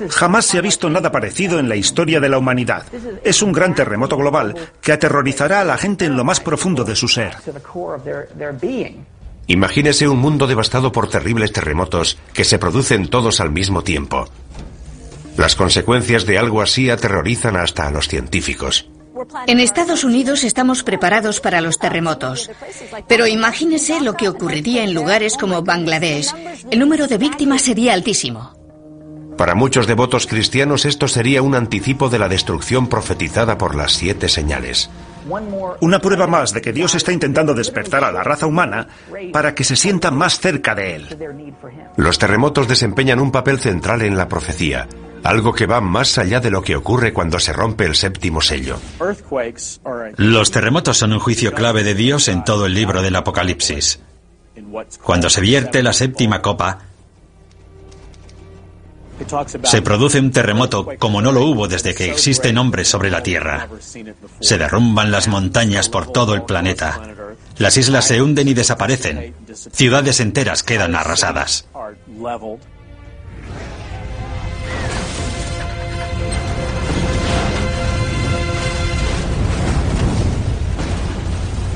[0.09, 2.85] Jamás se ha visto nada parecido en la historia de la humanidad.
[3.25, 6.95] Es un gran terremoto global que aterrorizará a la gente en lo más profundo de
[6.95, 7.35] su ser.
[9.47, 14.27] Imagínese un mundo devastado por terribles terremotos que se producen todos al mismo tiempo.
[15.37, 18.89] Las consecuencias de algo así aterrorizan hasta a los científicos.
[19.47, 22.49] En Estados Unidos estamos preparados para los terremotos,
[23.07, 26.33] pero imagínese lo que ocurriría en lugares como Bangladesh.
[26.71, 28.53] El número de víctimas sería altísimo.
[29.37, 34.29] Para muchos devotos cristianos esto sería un anticipo de la destrucción profetizada por las siete
[34.29, 34.89] señales.
[35.81, 38.87] Una prueba más de que Dios está intentando despertar a la raza humana
[39.31, 41.17] para que se sienta más cerca de Él.
[41.97, 44.87] Los terremotos desempeñan un papel central en la profecía,
[45.23, 48.77] algo que va más allá de lo que ocurre cuando se rompe el séptimo sello.
[50.17, 53.99] Los terremotos son un juicio clave de Dios en todo el libro del Apocalipsis.
[55.03, 56.79] Cuando se vierte la séptima copa,
[59.63, 63.67] se produce un terremoto como no lo hubo desde que existen hombres sobre la Tierra.
[64.39, 66.99] Se derrumban las montañas por todo el planeta.
[67.57, 69.33] Las islas se hunden y desaparecen.
[69.71, 71.67] Ciudades enteras quedan arrasadas.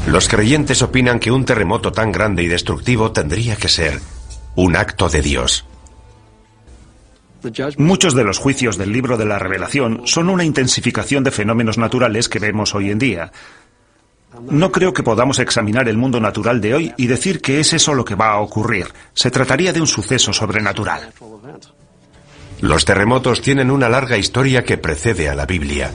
[0.08, 3.99] Los creyentes opinan que un terremoto tan grande y destructivo tendría que ser
[4.55, 5.65] un acto de Dios.
[7.77, 12.29] Muchos de los juicios del libro de la revelación son una intensificación de fenómenos naturales
[12.29, 13.31] que vemos hoy en día.
[14.49, 17.93] No creo que podamos examinar el mundo natural de hoy y decir que es eso
[17.93, 18.88] lo que va a ocurrir.
[19.13, 21.13] Se trataría de un suceso sobrenatural.
[22.61, 25.91] Los terremotos tienen una larga historia que precede a la Biblia.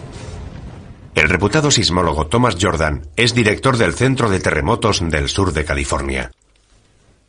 [1.15, 6.31] El reputado sismólogo Thomas Jordan es director del Centro de Terremotos del sur de California.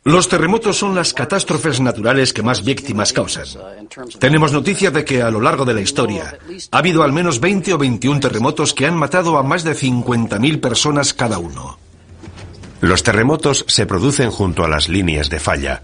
[0.04, 3.44] Los terremotos son las catástrofes naturales que más víctimas causan.
[4.18, 6.38] Tenemos noticia de que a lo largo de la historia
[6.72, 10.60] ha habido al menos 20 o 21 terremotos que han matado a más de 50.000
[10.60, 11.78] personas cada uno.
[12.80, 15.82] Los terremotos se producen junto a las líneas de falla,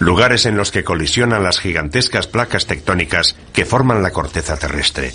[0.00, 5.12] lugares en los que colisionan las gigantescas placas tectónicas que forman la corteza terrestre.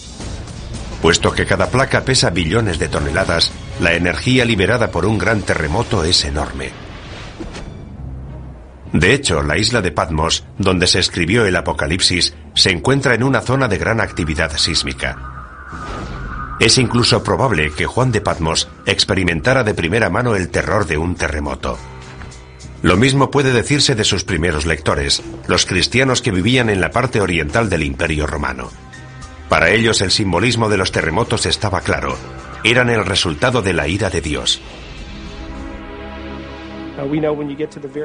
[1.02, 3.52] Puesto que cada placa pesa billones de toneladas,
[3.82, 6.85] la energía liberada por un gran terremoto es enorme.
[8.96, 13.42] De hecho, la isla de Patmos, donde se escribió el Apocalipsis, se encuentra en una
[13.42, 15.18] zona de gran actividad sísmica.
[16.62, 21.16] Es incluso probable que Juan de Patmos experimentara de primera mano el terror de un
[21.16, 21.78] terremoto.
[22.84, 27.20] Lo mismo puede decirse de sus primeros lectores, los cristianos que vivían en la parte
[27.20, 28.70] oriental del Imperio Romano.
[29.50, 32.18] Para ellos el simbolismo de los terremotos estaba claro,
[32.64, 34.62] eran el resultado de la ira de Dios.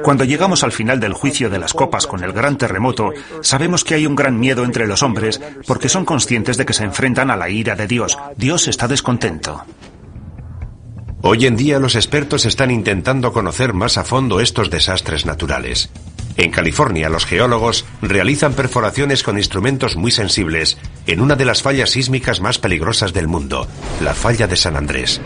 [0.03, 3.11] Cuando llegamos al final del juicio de las copas con el gran terremoto,
[3.41, 6.83] sabemos que hay un gran miedo entre los hombres porque son conscientes de que se
[6.83, 8.17] enfrentan a la ira de Dios.
[8.37, 9.63] Dios está descontento.
[11.23, 15.91] Hoy en día los expertos están intentando conocer más a fondo estos desastres naturales.
[16.37, 21.91] En California los geólogos realizan perforaciones con instrumentos muy sensibles en una de las fallas
[21.91, 23.67] sísmicas más peligrosas del mundo,
[24.01, 25.21] la falla de San Andrés.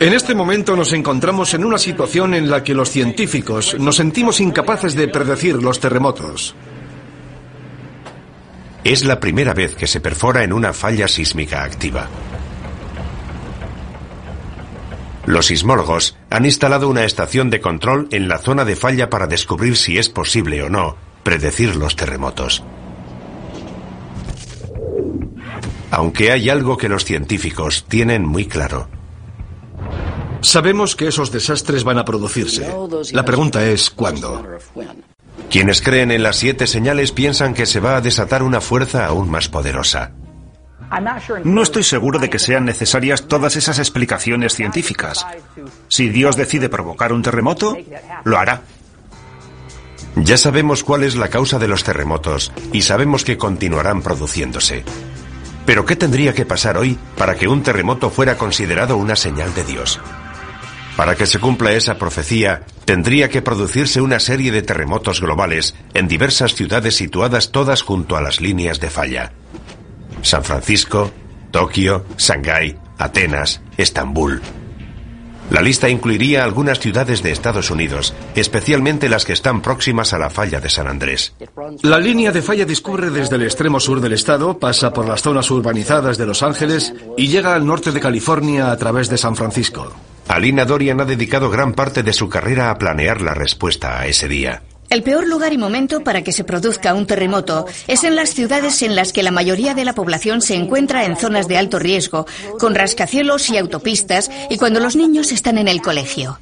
[0.00, 4.40] En este momento nos encontramos en una situación en la que los científicos nos sentimos
[4.40, 6.54] incapaces de predecir los terremotos.
[8.84, 12.08] Es la primera vez que se perfora en una falla sísmica activa.
[15.26, 19.76] Los sismólogos han instalado una estación de control en la zona de falla para descubrir
[19.76, 22.62] si es posible o no predecir los terremotos.
[25.90, 28.95] Aunque hay algo que los científicos tienen muy claro.
[30.46, 32.72] Sabemos que esos desastres van a producirse.
[33.10, 34.46] La pregunta es ¿cuándo?
[35.50, 39.28] Quienes creen en las siete señales piensan que se va a desatar una fuerza aún
[39.28, 40.12] más poderosa.
[41.42, 45.26] No estoy seguro de que sean necesarias todas esas explicaciones científicas.
[45.88, 47.76] Si Dios decide provocar un terremoto,
[48.22, 48.62] lo hará.
[50.14, 54.84] Ya sabemos cuál es la causa de los terremotos y sabemos que continuarán produciéndose.
[55.66, 59.64] Pero ¿qué tendría que pasar hoy para que un terremoto fuera considerado una señal de
[59.64, 60.00] Dios?
[60.96, 66.08] Para que se cumpla esa profecía, tendría que producirse una serie de terremotos globales en
[66.08, 69.32] diversas ciudades situadas todas junto a las líneas de falla.
[70.22, 71.12] San Francisco,
[71.50, 74.40] Tokio, Shanghái, Atenas, Estambul.
[75.50, 80.30] La lista incluiría algunas ciudades de Estados Unidos, especialmente las que están próximas a la
[80.30, 81.34] falla de San Andrés.
[81.82, 85.48] La línea de falla discurre desde el extremo sur del estado, pasa por las zonas
[85.50, 89.94] urbanizadas de Los Ángeles y llega al norte de California a través de San Francisco.
[90.28, 94.28] Alina Dorian ha dedicado gran parte de su carrera a planear la respuesta a ese
[94.28, 94.62] día.
[94.88, 98.82] El peor lugar y momento para que se produzca un terremoto es en las ciudades
[98.82, 102.26] en las que la mayoría de la población se encuentra en zonas de alto riesgo,
[102.58, 106.38] con rascacielos y autopistas, y cuando los niños están en el colegio.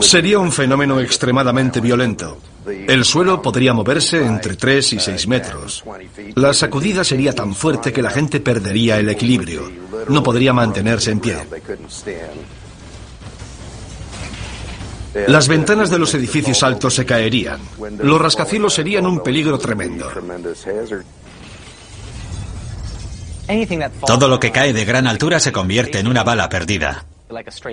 [0.00, 2.38] Sería un fenómeno extremadamente violento.
[2.66, 5.84] El suelo podría moverse entre 3 y 6 metros.
[6.34, 9.70] La sacudida sería tan fuerte que la gente perdería el equilibrio.
[10.08, 11.36] No podría mantenerse en pie.
[15.28, 17.60] Las ventanas de los edificios altos se caerían.
[17.98, 20.10] Los rascacielos serían un peligro tremendo.
[24.06, 27.06] Todo lo que cae de gran altura se convierte en una bala perdida.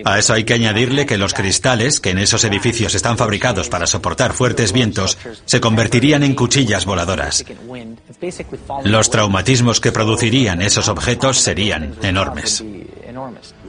[0.06, 3.86] A eso hay que añadirle que los cristales, que en esos edificios están fabricados para
[3.86, 7.46] soportar fuertes vientos, se convertirían en cuchillas voladoras.
[8.84, 12.64] Los traumatismos que producirían esos objetos serían enormes.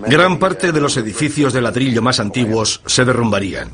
[0.07, 3.71] Gran parte de los edificios de ladrillo más antiguos se derrumbarían.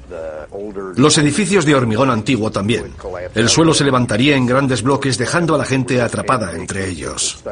[0.97, 2.93] Los edificios de hormigón antiguo también.
[3.35, 7.43] El suelo se levantaría en grandes bloques dejando a la gente atrapada entre ellos.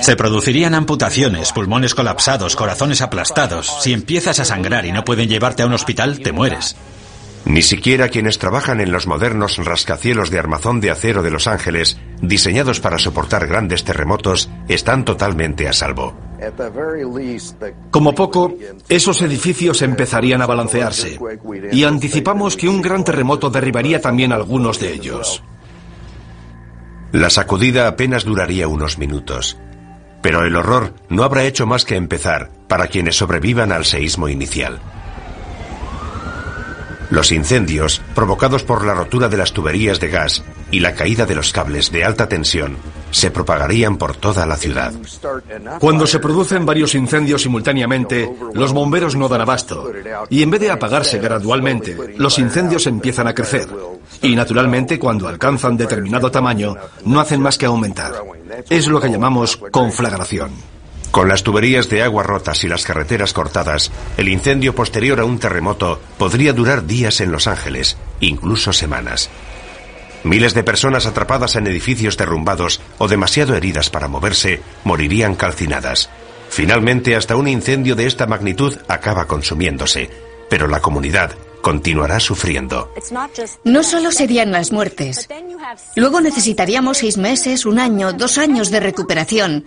[0.00, 3.82] Se producirían amputaciones, pulmones colapsados, corazones aplastados.
[3.82, 6.76] Si empiezas a sangrar y no pueden llevarte a un hospital, te mueres.
[7.44, 11.98] Ni siquiera quienes trabajan en los modernos rascacielos de armazón de acero de Los Ángeles,
[12.20, 16.16] diseñados para soportar grandes terremotos, están totalmente a salvo.
[17.90, 18.54] Como poco,
[18.88, 21.18] esos edificios empezarían a balancearse
[21.72, 25.42] y anticipamos que un gran terremoto derribaría también algunos de ellos.
[27.12, 29.58] La sacudida apenas duraría unos minutos,
[30.22, 34.80] pero el horror no habrá hecho más que empezar para quienes sobrevivan al seísmo inicial.
[37.12, 41.34] Los incendios, provocados por la rotura de las tuberías de gas y la caída de
[41.34, 42.78] los cables de alta tensión,
[43.10, 44.94] se propagarían por toda la ciudad.
[45.78, 49.92] Cuando se producen varios incendios simultáneamente, los bomberos no dan abasto.
[50.30, 53.68] Y en vez de apagarse gradualmente, los incendios empiezan a crecer.
[54.22, 58.24] Y naturalmente, cuando alcanzan determinado tamaño, no hacen más que aumentar.
[58.70, 60.52] Es lo que llamamos conflagración.
[61.12, 65.38] Con las tuberías de agua rotas y las carreteras cortadas, el incendio posterior a un
[65.38, 69.28] terremoto podría durar días en Los Ángeles, incluso semanas.
[70.24, 76.08] Miles de personas atrapadas en edificios derrumbados o demasiado heridas para moverse morirían calcinadas.
[76.48, 80.08] Finalmente, hasta un incendio de esta magnitud acaba consumiéndose,
[80.48, 82.92] pero la comunidad continuará sufriendo.
[83.64, 85.28] No solo serían las muertes.
[85.96, 89.64] Luego necesitaríamos seis meses, un año, dos años de recuperación.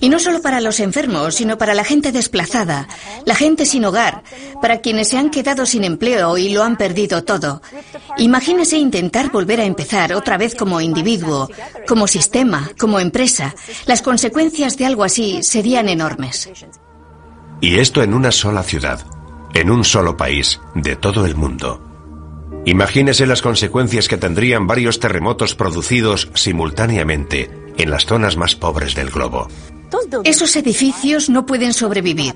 [0.00, 2.86] Y no solo para los enfermos, sino para la gente desplazada,
[3.24, 4.22] la gente sin hogar,
[4.62, 7.62] para quienes se han quedado sin empleo y lo han perdido todo.
[8.18, 11.48] Imagínese intentar volver a empezar otra vez como individuo,
[11.88, 13.54] como sistema, como empresa.
[13.86, 16.50] Las consecuencias de algo así serían enormes.
[17.62, 19.00] Y esto en una sola ciudad
[19.54, 21.82] en un solo país de todo el mundo.
[22.64, 29.10] Imagínese las consecuencias que tendrían varios terremotos producidos simultáneamente en las zonas más pobres del
[29.10, 29.48] globo.
[30.24, 32.34] Esos edificios no pueden sobrevivir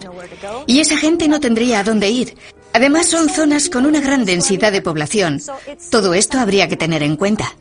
[0.66, 2.36] y esa gente no tendría a dónde ir.
[2.72, 5.40] Además son zonas con una gran densidad de población.
[5.90, 7.54] Todo esto habría que tener en cuenta.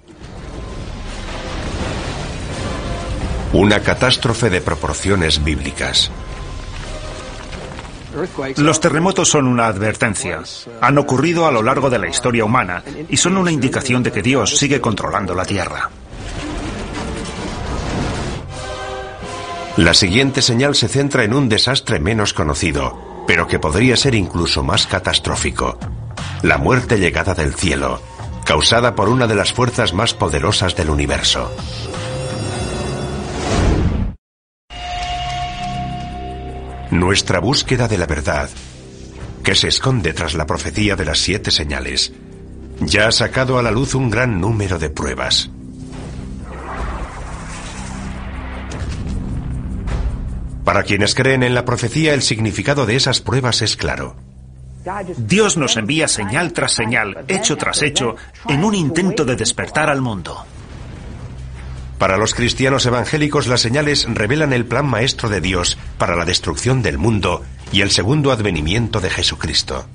[3.51, 6.09] Una catástrofe de proporciones bíblicas.
[8.57, 10.41] Los terremotos son una advertencia.
[10.81, 14.21] Han ocurrido a lo largo de la historia humana y son una indicación de que
[14.21, 15.89] Dios sigue controlando la Tierra.
[19.77, 24.61] La siguiente señal se centra en un desastre menos conocido, pero que podría ser incluso
[24.61, 25.79] más catastrófico.
[26.43, 27.99] La muerte llegada del cielo,
[28.45, 31.51] causada por una de las fuerzas más poderosas del universo.
[36.93, 38.51] Nuestra búsqueda de la verdad,
[39.43, 42.13] que se esconde tras la profecía de las siete señales,
[42.81, 45.49] ya ha sacado a la luz un gran número de pruebas.
[50.63, 54.15] Para quienes creen en la profecía, el significado de esas pruebas es claro.
[55.17, 58.17] Dios nos envía señal tras señal, hecho tras hecho,
[58.47, 60.45] en un intento de despertar al mundo.
[62.03, 66.81] Para los cristianos evangélicos las señales revelan el plan maestro de Dios para la destrucción
[66.81, 69.85] del mundo y el segundo advenimiento de Jesucristo.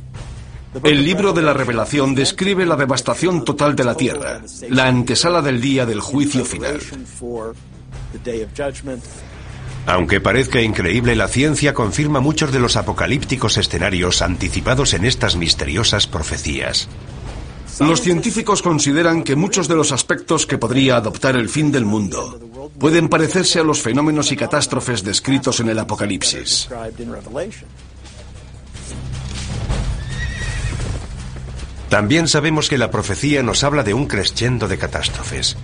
[0.84, 4.40] El libro de la revelación describe la devastación total de la tierra,
[4.70, 6.80] la antesala del día del juicio final.
[9.84, 16.06] Aunque parezca increíble, la ciencia confirma muchos de los apocalípticos escenarios anticipados en estas misteriosas
[16.06, 16.88] profecías.
[17.80, 22.38] Los científicos consideran que muchos de los aspectos que podría adoptar el fin del mundo
[22.78, 26.68] pueden parecerse a los fenómenos y catástrofes descritos en el Apocalipsis.
[31.88, 35.56] También sabemos que la profecía nos habla de un crescendo de catástrofes.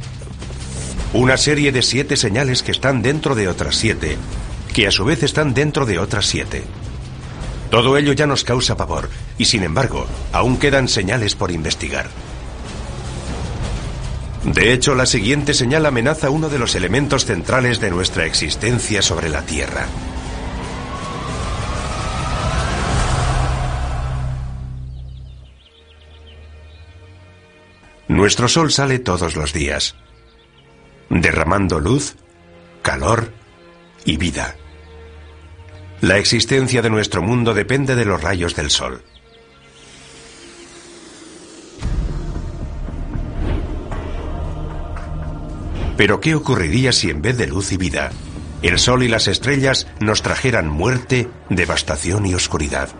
[1.13, 4.17] Una serie de siete señales que están dentro de otras siete,
[4.73, 6.65] que a su vez están dentro de otras siete.
[7.75, 12.07] Todo ello ya nos causa pavor, y sin embargo, aún quedan señales por investigar.
[14.45, 19.29] De hecho, la siguiente señal amenaza uno de los elementos centrales de nuestra existencia sobre
[19.29, 19.89] la Tierra.
[28.07, 29.97] Nuestro Sol sale todos los días,
[31.11, 32.15] derramando luz,
[32.83, 33.33] calor
[34.05, 34.55] y vida.
[36.05, 39.01] La existencia de nuestro mundo depende de los rayos del Sol.
[45.97, 48.11] Pero ¿qué ocurriría si en vez de luz y vida,
[48.61, 52.91] el Sol y las estrellas nos trajeran muerte, devastación y oscuridad?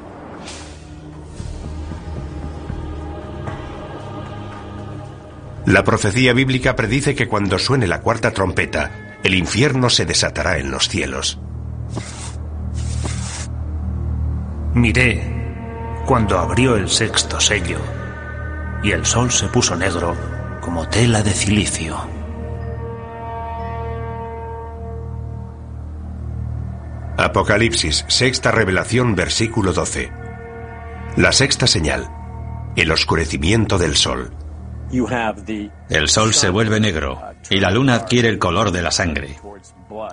[5.67, 10.71] La profecía bíblica predice que cuando suene la cuarta trompeta, el infierno se desatará en
[10.71, 11.39] los cielos.
[14.75, 15.23] Miré
[16.05, 17.79] cuando abrió el sexto sello
[18.83, 20.17] y el sol se puso negro
[20.61, 21.97] como tela de cilicio.
[27.17, 30.11] Apocalipsis, sexta revelación, versículo 12.
[31.17, 32.11] La sexta señal,
[32.75, 34.33] el oscurecimiento del sol.
[35.89, 39.37] El sol se vuelve negro y la luna adquiere el color de la sangre.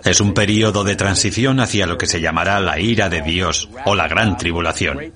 [0.03, 3.95] Es un periodo de transición hacia lo que se llamará la ira de Dios o
[3.95, 5.13] la gran tribulación.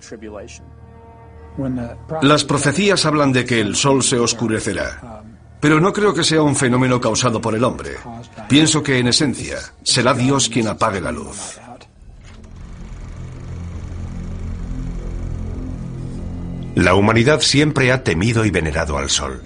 [2.21, 5.23] Las profecías hablan de que el sol se oscurecerá,
[5.59, 7.91] pero no creo que sea un fenómeno causado por el hombre.
[8.49, 11.59] Pienso que en esencia será Dios quien apague la luz.
[16.75, 19.41] La humanidad siempre ha temido y venerado al sol.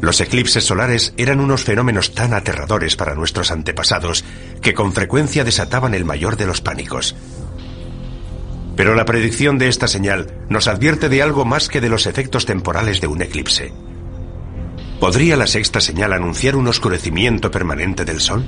[0.00, 4.24] Los eclipses solares eran unos fenómenos tan aterradores para nuestros antepasados
[4.62, 7.14] que con frecuencia desataban el mayor de los pánicos.
[8.76, 12.46] Pero la predicción de esta señal nos advierte de algo más que de los efectos
[12.46, 13.72] temporales de un eclipse.
[15.00, 18.44] ¿Podría la sexta señal anunciar un oscurecimiento permanente del Sol?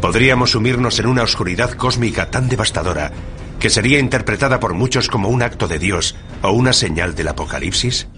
[0.00, 3.12] Podríamos sumirnos en una oscuridad cósmica tan devastadora
[3.58, 8.08] que sería interpretada por muchos como un acto de Dios o una señal del apocalipsis.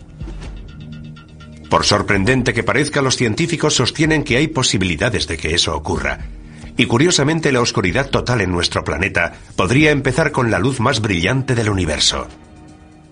[1.71, 6.19] Por sorprendente que parezca, los científicos sostienen que hay posibilidades de que eso ocurra.
[6.77, 11.55] Y curiosamente la oscuridad total en nuestro planeta podría empezar con la luz más brillante
[11.55, 12.27] del universo.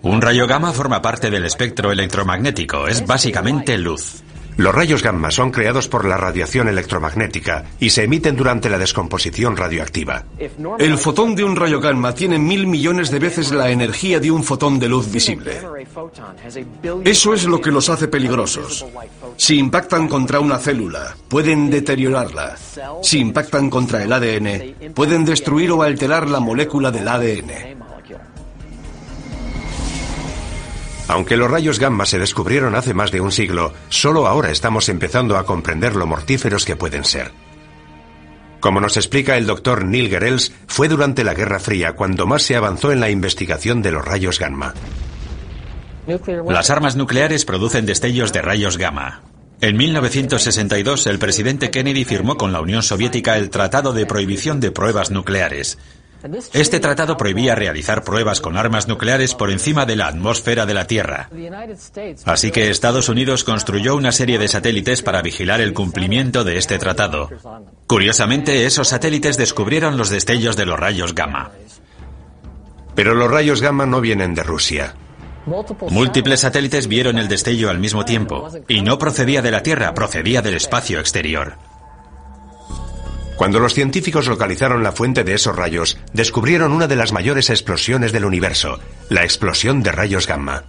[0.03, 4.25] Un rayo gamma forma parte del espectro electromagnético, es básicamente luz.
[4.59, 9.57] Los rayos gamma son creados por la radiación electromagnética y se emiten durante la descomposición
[9.57, 10.25] radioactiva.
[10.81, 14.43] El fotón de un rayo gamma tiene mil millones de veces la energía de un
[14.43, 15.61] fotón de luz visible.
[17.05, 18.85] Eso es lo que los hace peligrosos.
[19.37, 22.57] Si impactan contra una célula, pueden deteriorarla.
[23.01, 27.78] Si impactan contra el ADN, pueden destruir o alterar la molécula del ADN.
[31.09, 35.39] Aunque los rayos gamma se descubrieron hace más de un siglo, solo ahora estamos empezando
[35.39, 37.33] a comprender lo mortíferos que pueden ser.
[38.61, 42.57] Como nos explica el doctor Neil Gerels, fue durante la Guerra Fría cuando más se
[42.57, 44.75] avanzó en la investigación de los rayos gamma.
[46.49, 49.23] Las armas nucleares producen destellos de rayos gamma.
[49.61, 54.71] En 1962, el presidente Kennedy firmó con la Unión Soviética el Tratado de Prohibición de
[54.71, 55.79] Pruebas Nucleares.
[56.53, 60.87] Este tratado prohibía realizar pruebas con armas nucleares por encima de la atmósfera de la
[60.87, 61.31] Tierra.
[62.25, 66.79] Así que Estados Unidos construyó una serie de satélites para vigilar el cumplimiento de este
[66.79, 67.31] tratado.
[67.87, 71.53] Curiosamente, esos satélites descubrieron los destellos de los rayos gamma.
[72.95, 74.95] Pero los rayos gamma no vienen de Rusia.
[75.91, 80.43] Múltiples satélites vieron el destello al mismo tiempo, y no procedía de la Tierra, procedía
[80.43, 81.68] del espacio exterior.
[83.39, 88.11] Cuando los científicos localizaron la fuente de esos rayos, descubrieron una de las mayores explosiones
[88.11, 88.81] del universo,
[89.11, 90.65] la explosión de rayos gamma.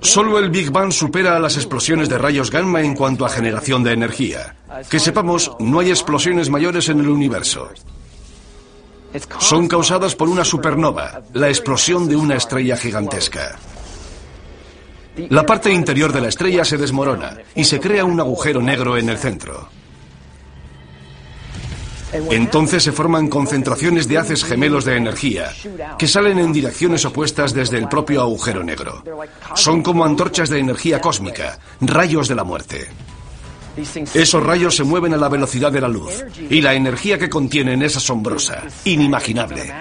[0.00, 3.84] Solo el Big Bang supera a las explosiones de rayos gamma en cuanto a generación
[3.84, 4.56] de energía.
[4.90, 7.70] Que sepamos, no hay explosiones mayores en el universo.
[9.38, 13.56] Son causadas por una supernova, la explosión de una estrella gigantesca.
[15.28, 19.10] La parte interior de la estrella se desmorona y se crea un agujero negro en
[19.10, 19.68] el centro.
[22.30, 25.50] Entonces se forman concentraciones de haces gemelos de energía
[25.98, 29.02] que salen en direcciones opuestas desde el propio agujero negro.
[29.54, 32.88] Son como antorchas de energía cósmica, rayos de la muerte.
[34.14, 37.82] Esos rayos se mueven a la velocidad de la luz y la energía que contienen
[37.82, 39.72] es asombrosa, inimaginable.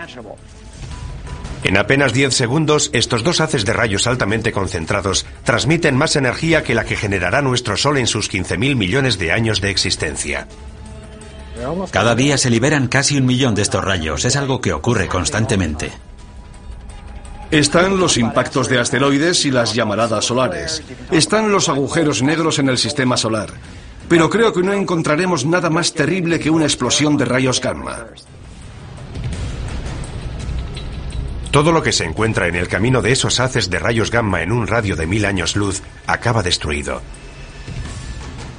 [1.64, 6.76] En apenas 10 segundos, estos dos haces de rayos altamente concentrados transmiten más energía que
[6.76, 10.48] la que generará nuestro Sol en sus 15.000 millones de años de existencia.
[11.91, 14.26] Cada día se liberan casi un millón de estos rayos.
[14.26, 15.91] Es algo que ocurre constantemente.
[17.51, 20.82] Están los impactos de asteroides y las llamaradas solares.
[21.11, 23.49] Están los agujeros negros en el sistema solar.
[24.09, 28.07] Pero creo que no encontraremos nada más terrible que una explosión de rayos gamma.
[31.51, 34.51] Todo lo que se encuentra en el camino de esos haces de rayos gamma en
[34.51, 37.01] un radio de mil años luz acaba destruido.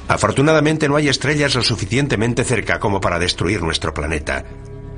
[0.07, 4.45] Afortunadamente no hay estrellas lo suficientemente cerca como para destruir nuestro planeta.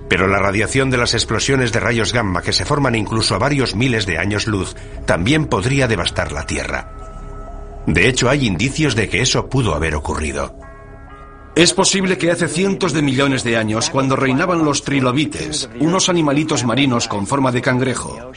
[0.10, 3.76] Pero la radiación de las explosiones de rayos gamma que se forman incluso a varios
[3.76, 6.94] miles de años luz también podría devastar la Tierra.
[7.86, 10.56] De hecho, hay indicios de que eso pudo haber ocurrido.
[11.56, 16.64] Es posible que hace cientos de millones de años, cuando reinaban los trilobites, unos animalitos
[16.64, 18.32] marinos con forma de cangrejo,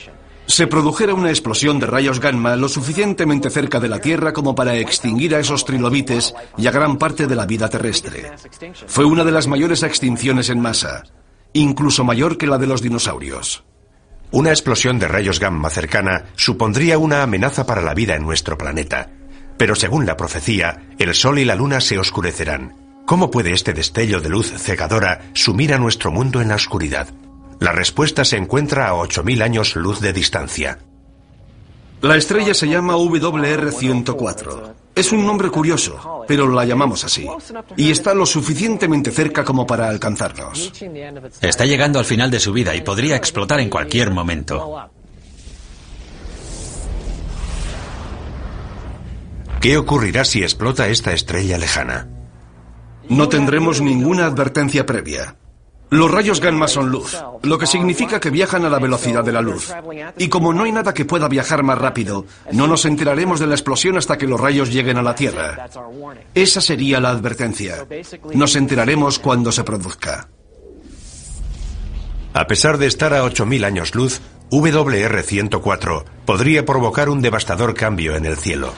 [0.50, 4.76] se produjera una explosión de rayos gamma lo suficientemente cerca de la Tierra como para
[4.76, 8.32] extinguir a esos trilobites y a gran parte de la vida terrestre.
[8.88, 11.04] Fue una de las mayores extinciones en masa,
[11.52, 13.62] incluso mayor que la de los dinosaurios.
[14.32, 19.08] Una explosión de rayos gamma cercana supondría una amenaza para la vida en nuestro planeta.
[19.56, 23.02] Pero según la profecía, el Sol y la Luna se oscurecerán.
[23.06, 27.08] ¿Cómo puede este destello de luz cegadora sumir a nuestro mundo en la oscuridad?
[27.60, 30.78] La respuesta se encuentra a 8.000 años luz de distancia.
[32.00, 34.72] La estrella se llama WR104.
[34.94, 37.28] Es un nombre curioso, pero la llamamos así.
[37.76, 40.72] Y está lo suficientemente cerca como para alcanzarnos.
[41.42, 44.88] Está llegando al final de su vida y podría explotar en cualquier momento.
[49.60, 52.08] ¿Qué ocurrirá si explota esta estrella lejana?
[53.10, 55.36] No tendremos ninguna advertencia previa.
[55.90, 59.40] Los rayos gamma son luz, lo que significa que viajan a la velocidad de la
[59.40, 59.72] luz.
[60.18, 63.54] Y como no hay nada que pueda viajar más rápido, no nos enteraremos de la
[63.54, 65.68] explosión hasta que los rayos lleguen a la Tierra.
[66.32, 67.86] Esa sería la advertencia.
[68.32, 70.28] Nos enteraremos cuando se produzca.
[72.32, 74.20] A pesar de estar a 8.000 años luz,
[74.50, 78.72] WR-104 podría provocar un devastador cambio en el cielo.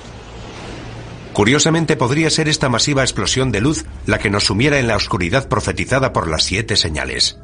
[1.33, 5.49] Curiosamente podría ser esta masiva explosión de luz la que nos sumiera en la oscuridad
[5.49, 7.39] profetizada por las siete señales.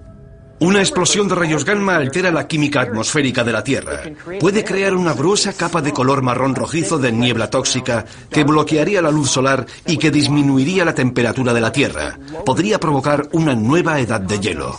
[0.60, 4.02] Una explosión de rayos gamma altera la química atmosférica de la Tierra.
[4.40, 9.12] Puede crear una gruesa capa de color marrón rojizo de niebla tóxica que bloquearía la
[9.12, 12.18] luz solar y que disminuiría la temperatura de la Tierra.
[12.44, 14.76] Podría provocar una nueva edad de hielo.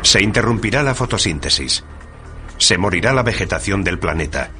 [0.00, 1.84] Se interrumpirá la fotosíntesis.
[2.56, 4.50] Se morirá la vegetación del planeta.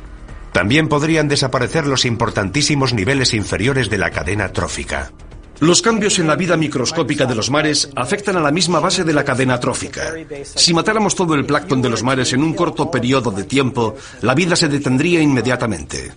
[0.52, 5.12] También podrían desaparecer los importantísimos niveles inferiores de la cadena trófica.
[5.60, 9.14] Los cambios en la vida microscópica de los mares afectan a la misma base de
[9.14, 10.12] la cadena trófica.
[10.44, 14.34] Si matáramos todo el plancton de los mares en un corto periodo de tiempo, la
[14.34, 16.12] vida se detendría inmediatamente.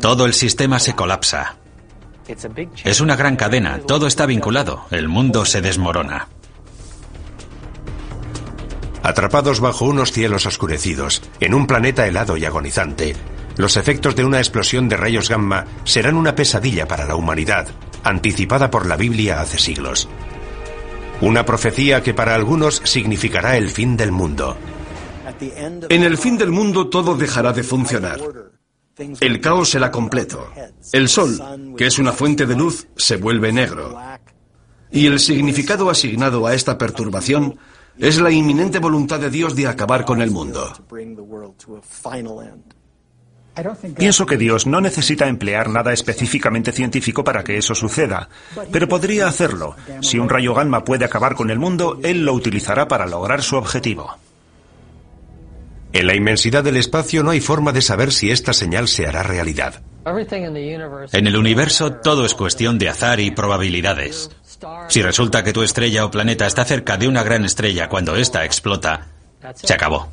[0.00, 1.56] Todo el sistema se colapsa.
[2.84, 6.28] Es una gran cadena, todo está vinculado, el mundo se desmorona.
[9.02, 13.16] Atrapados bajo unos cielos oscurecidos, en un planeta helado y agonizante,
[13.56, 17.68] los efectos de una explosión de rayos gamma serán una pesadilla para la humanidad,
[18.02, 20.08] anticipada por la Biblia hace siglos.
[21.20, 24.56] Una profecía que para algunos significará el fin del mundo.
[25.88, 28.20] En el fin del mundo todo dejará de funcionar.
[29.20, 30.50] El caos será completo.
[30.92, 33.98] El sol, que es una fuente de luz, se vuelve negro.
[34.90, 37.58] Y el significado asignado a esta perturbación
[37.98, 40.72] es la inminente voluntad de Dios de acabar con el mundo.
[43.96, 48.28] Pienso que Dios no necesita emplear nada específicamente científico para que eso suceda,
[48.70, 49.76] pero podría hacerlo.
[50.00, 53.56] Si un rayo gamma puede acabar con el mundo, Él lo utilizará para lograr su
[53.56, 54.16] objetivo.
[55.92, 59.22] En la inmensidad del espacio no hay forma de saber si esta señal se hará
[59.22, 59.82] realidad.
[61.12, 64.30] En el universo todo es cuestión de azar y probabilidades.
[64.88, 68.44] Si resulta que tu estrella o planeta está cerca de una gran estrella cuando ésta
[68.44, 69.08] explota,
[69.54, 70.08] se acabó.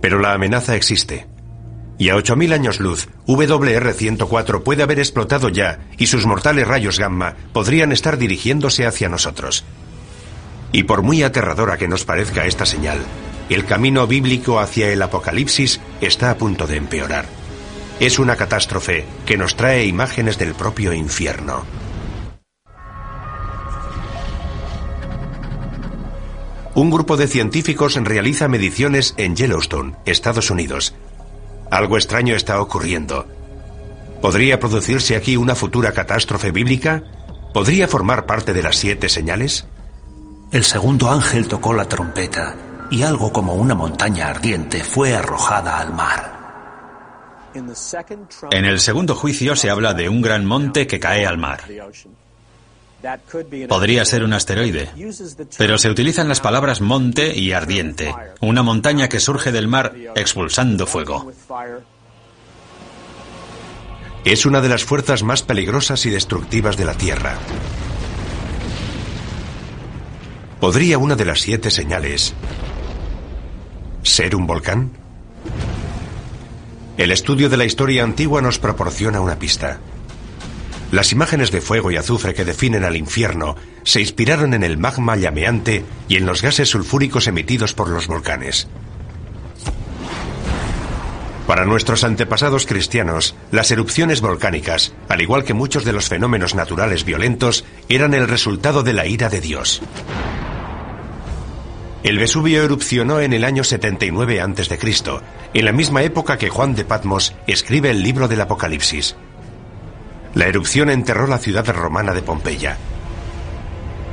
[0.00, 1.26] Pero la amenaza existe.
[1.98, 7.36] Y a 8.000 años luz, WR-104 puede haber explotado ya y sus mortales rayos gamma
[7.52, 9.64] podrían estar dirigiéndose hacia nosotros.
[10.72, 12.98] Y por muy aterradora que nos parezca esta señal,
[13.48, 17.26] el camino bíblico hacia el apocalipsis está a punto de empeorar.
[18.00, 21.64] Es una catástrofe que nos trae imágenes del propio infierno.
[26.74, 30.94] Un grupo de científicos realiza mediciones en Yellowstone, Estados Unidos,
[31.72, 33.26] algo extraño está ocurriendo.
[34.20, 37.02] ¿Podría producirse aquí una futura catástrofe bíblica?
[37.54, 39.66] ¿Podría formar parte de las siete señales?
[40.52, 42.56] El segundo ángel tocó la trompeta
[42.90, 46.42] y algo como una montaña ardiente fue arrojada al mar.
[48.50, 51.62] En el segundo juicio se habla de un gran monte que cae al mar.
[53.68, 54.88] Podría ser un asteroide,
[55.58, 60.86] pero se utilizan las palabras monte y ardiente, una montaña que surge del mar expulsando
[60.86, 61.32] fuego.
[64.24, 67.38] Es una de las fuerzas más peligrosas y destructivas de la Tierra.
[70.60, 72.34] ¿Podría una de las siete señales
[74.04, 74.92] ser un volcán?
[76.96, 79.80] El estudio de la historia antigua nos proporciona una pista.
[80.92, 85.16] Las imágenes de fuego y azufre que definen al infierno se inspiraron en el magma
[85.16, 88.68] llameante y en los gases sulfúricos emitidos por los volcanes.
[91.46, 97.06] Para nuestros antepasados cristianos, las erupciones volcánicas, al igual que muchos de los fenómenos naturales
[97.06, 99.80] violentos, eran el resultado de la ira de Dios.
[102.02, 104.78] El Vesubio erupcionó en el año 79 a.C.,
[105.54, 109.16] en la misma época que Juan de Patmos escribe el libro del Apocalipsis.
[110.34, 112.78] La erupción enterró la ciudad romana de Pompeya.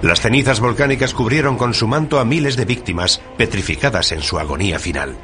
[0.01, 4.80] Las cenizas volcánicas cubrieron con su manto a miles de víctimas petrificadas en su agonía
[4.80, 5.17] final.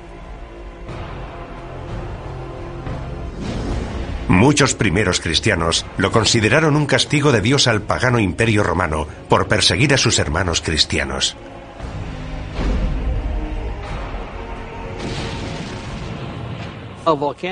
[4.28, 9.94] Muchos primeros cristianos lo consideraron un castigo de Dios al pagano imperio romano por perseguir
[9.94, 11.38] a sus hermanos cristianos.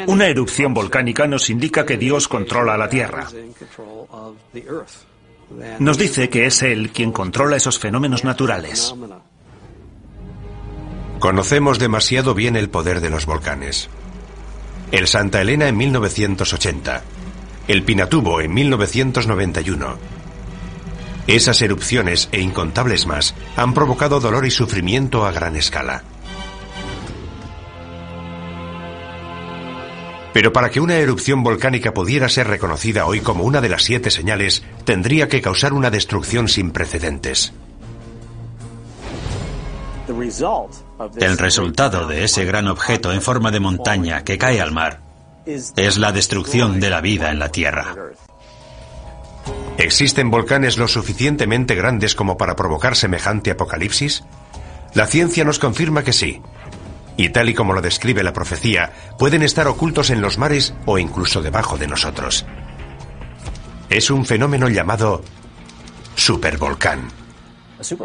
[0.08, 3.28] Una erupción volcánica nos indica que Dios controla la Tierra.
[5.80, 8.94] Nos dice que es Él quien controla esos fenómenos naturales.
[11.20, 13.90] Conocemos demasiado bien el poder de los volcanes.
[14.92, 17.02] El Santa Elena en 1980.
[17.68, 19.98] El Pinatubo en 1991.
[21.28, 26.04] Esas erupciones e incontables más han provocado dolor y sufrimiento a gran escala.
[30.34, 34.10] Pero para que una erupción volcánica pudiera ser reconocida hoy como una de las siete
[34.10, 37.54] señales, tendría que causar una destrucción sin precedentes.
[41.20, 45.02] El resultado de ese gran objeto en forma de montaña que cae al mar
[45.46, 47.96] es la destrucción de la vida en la Tierra.
[49.78, 54.24] ¿Existen volcanes lo suficientemente grandes como para provocar semejante apocalipsis?
[54.94, 56.42] La ciencia nos confirma que sí.
[57.18, 60.98] Y tal y como lo describe la profecía, pueden estar ocultos en los mares o
[60.98, 62.46] incluso debajo de nosotros.
[63.90, 65.22] Es un fenómeno llamado
[66.16, 67.10] supervolcán.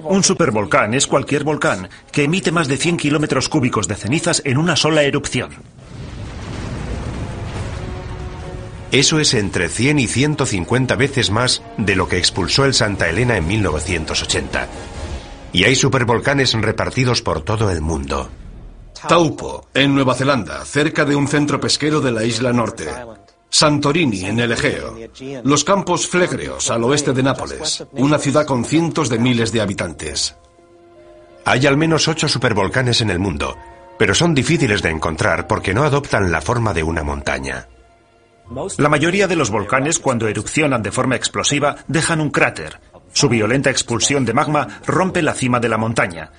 [0.03, 4.59] Un supervolcán es cualquier volcán que emite más de 100 kilómetros cúbicos de cenizas en
[4.59, 5.51] una sola erupción.
[8.91, 13.37] Eso es entre 100 y 150 veces más de lo que expulsó el Santa Elena
[13.37, 14.67] en 1980.
[15.53, 18.31] Y hay supervolcanes repartidos por todo el mundo.
[19.07, 22.87] Taupo, en Nueva Zelanda, cerca de un centro pesquero de la isla norte.
[23.51, 24.97] Santorini, en el Egeo.
[25.45, 27.85] Los campos Flegreos, al oeste de Nápoles.
[27.93, 30.35] Una ciudad con cientos de miles de habitantes.
[31.45, 33.57] Hay al menos ocho supervolcanes en el mundo,
[33.99, 37.69] pero son difíciles de encontrar porque no adoptan la forma de una montaña.
[38.79, 42.81] La mayoría de los volcanes, cuando erupcionan de forma explosiva, dejan un cráter.
[43.13, 46.31] Su violenta expulsión de magma rompe la cima de la montaña.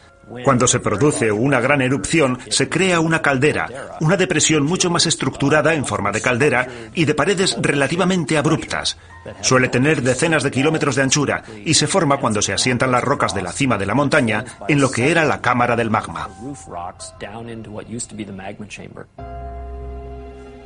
[0.43, 5.73] Cuando se produce una gran erupción, se crea una caldera, una depresión mucho más estructurada
[5.73, 8.97] en forma de caldera y de paredes relativamente abruptas.
[9.41, 13.33] Suele tener decenas de kilómetros de anchura y se forma cuando se asientan las rocas
[13.33, 16.29] de la cima de la montaña en lo que era la cámara del magma.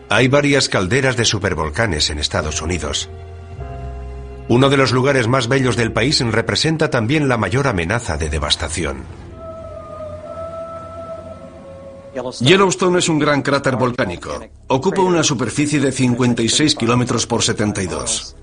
[0.09, 3.09] Hay varias calderas de supervolcanes en Estados Unidos.
[4.49, 9.03] Uno de los lugares más bellos del país representa también la mayor amenaza de devastación.
[12.39, 14.39] Yellowstone es un gran cráter volcánico.
[14.67, 18.35] Ocupa una superficie de 56 kilómetros por 72.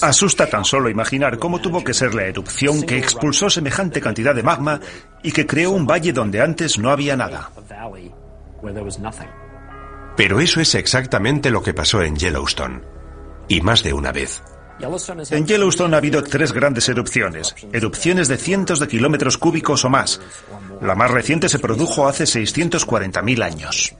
[0.00, 4.44] Asusta tan solo imaginar cómo tuvo que ser la erupción que expulsó semejante cantidad de
[4.44, 4.80] magma
[5.22, 7.50] y que creó un valle donde antes no había nada.
[10.16, 12.82] Pero eso es exactamente lo que pasó en Yellowstone.
[13.48, 14.42] Y más de una vez.
[15.30, 20.20] En Yellowstone ha habido tres grandes erupciones, erupciones de cientos de kilómetros cúbicos o más.
[20.80, 23.94] La más reciente se produjo hace 640.000 años.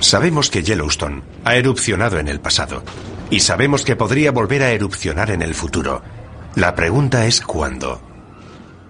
[0.00, 2.84] Sabemos que Yellowstone ha erupcionado en el pasado
[3.30, 6.02] y sabemos que podría volver a erupcionar en el futuro.
[6.54, 8.07] La pregunta es cuándo.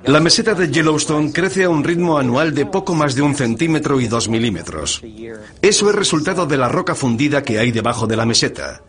[0.05, 4.01] La meseta de Yellowstone crece a un ritmo anual de poco más de un centímetro
[4.01, 5.03] y dos milímetros.
[5.61, 8.83] Eso es resultado de la roca fundida que hay debajo de la meseta.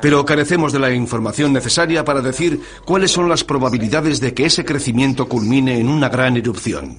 [0.00, 4.64] Pero carecemos de la información necesaria para decir cuáles son las probabilidades de que ese
[4.64, 6.96] crecimiento culmine en una gran erupción.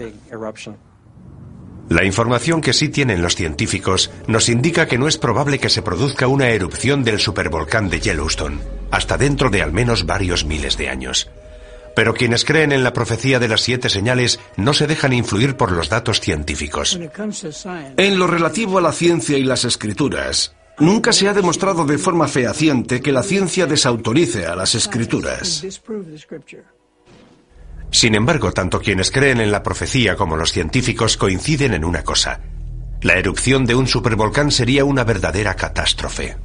[1.88, 5.84] La información que sí tienen los científicos nos indica que no es probable que se
[5.84, 8.58] produzca una erupción del supervolcán de Yellowstone,
[8.90, 11.30] hasta dentro de al menos varios miles de años.
[11.96, 15.72] Pero quienes creen en la profecía de las siete señales no se dejan influir por
[15.72, 17.00] los datos científicos.
[17.98, 22.28] En lo relativo a la ciencia y las escrituras, nunca se ha demostrado de forma
[22.28, 25.66] fehaciente que la ciencia desautorice a las escrituras.
[27.92, 32.42] Sin embargo, tanto quienes creen en la profecía como los científicos coinciden en una cosa.
[33.02, 36.36] La erupción de un supervolcán sería una verdadera catástrofe.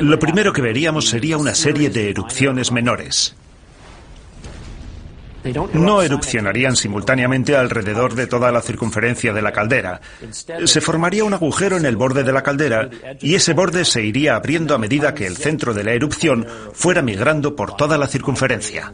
[0.00, 3.36] Lo primero que veríamos sería una serie de erupciones menores.
[5.74, 10.00] No erupcionarían simultáneamente alrededor de toda la circunferencia de la caldera.
[10.64, 12.88] Se formaría un agujero en el borde de la caldera
[13.20, 17.02] y ese borde se iría abriendo a medida que el centro de la erupción fuera
[17.02, 18.92] migrando por toda la circunferencia.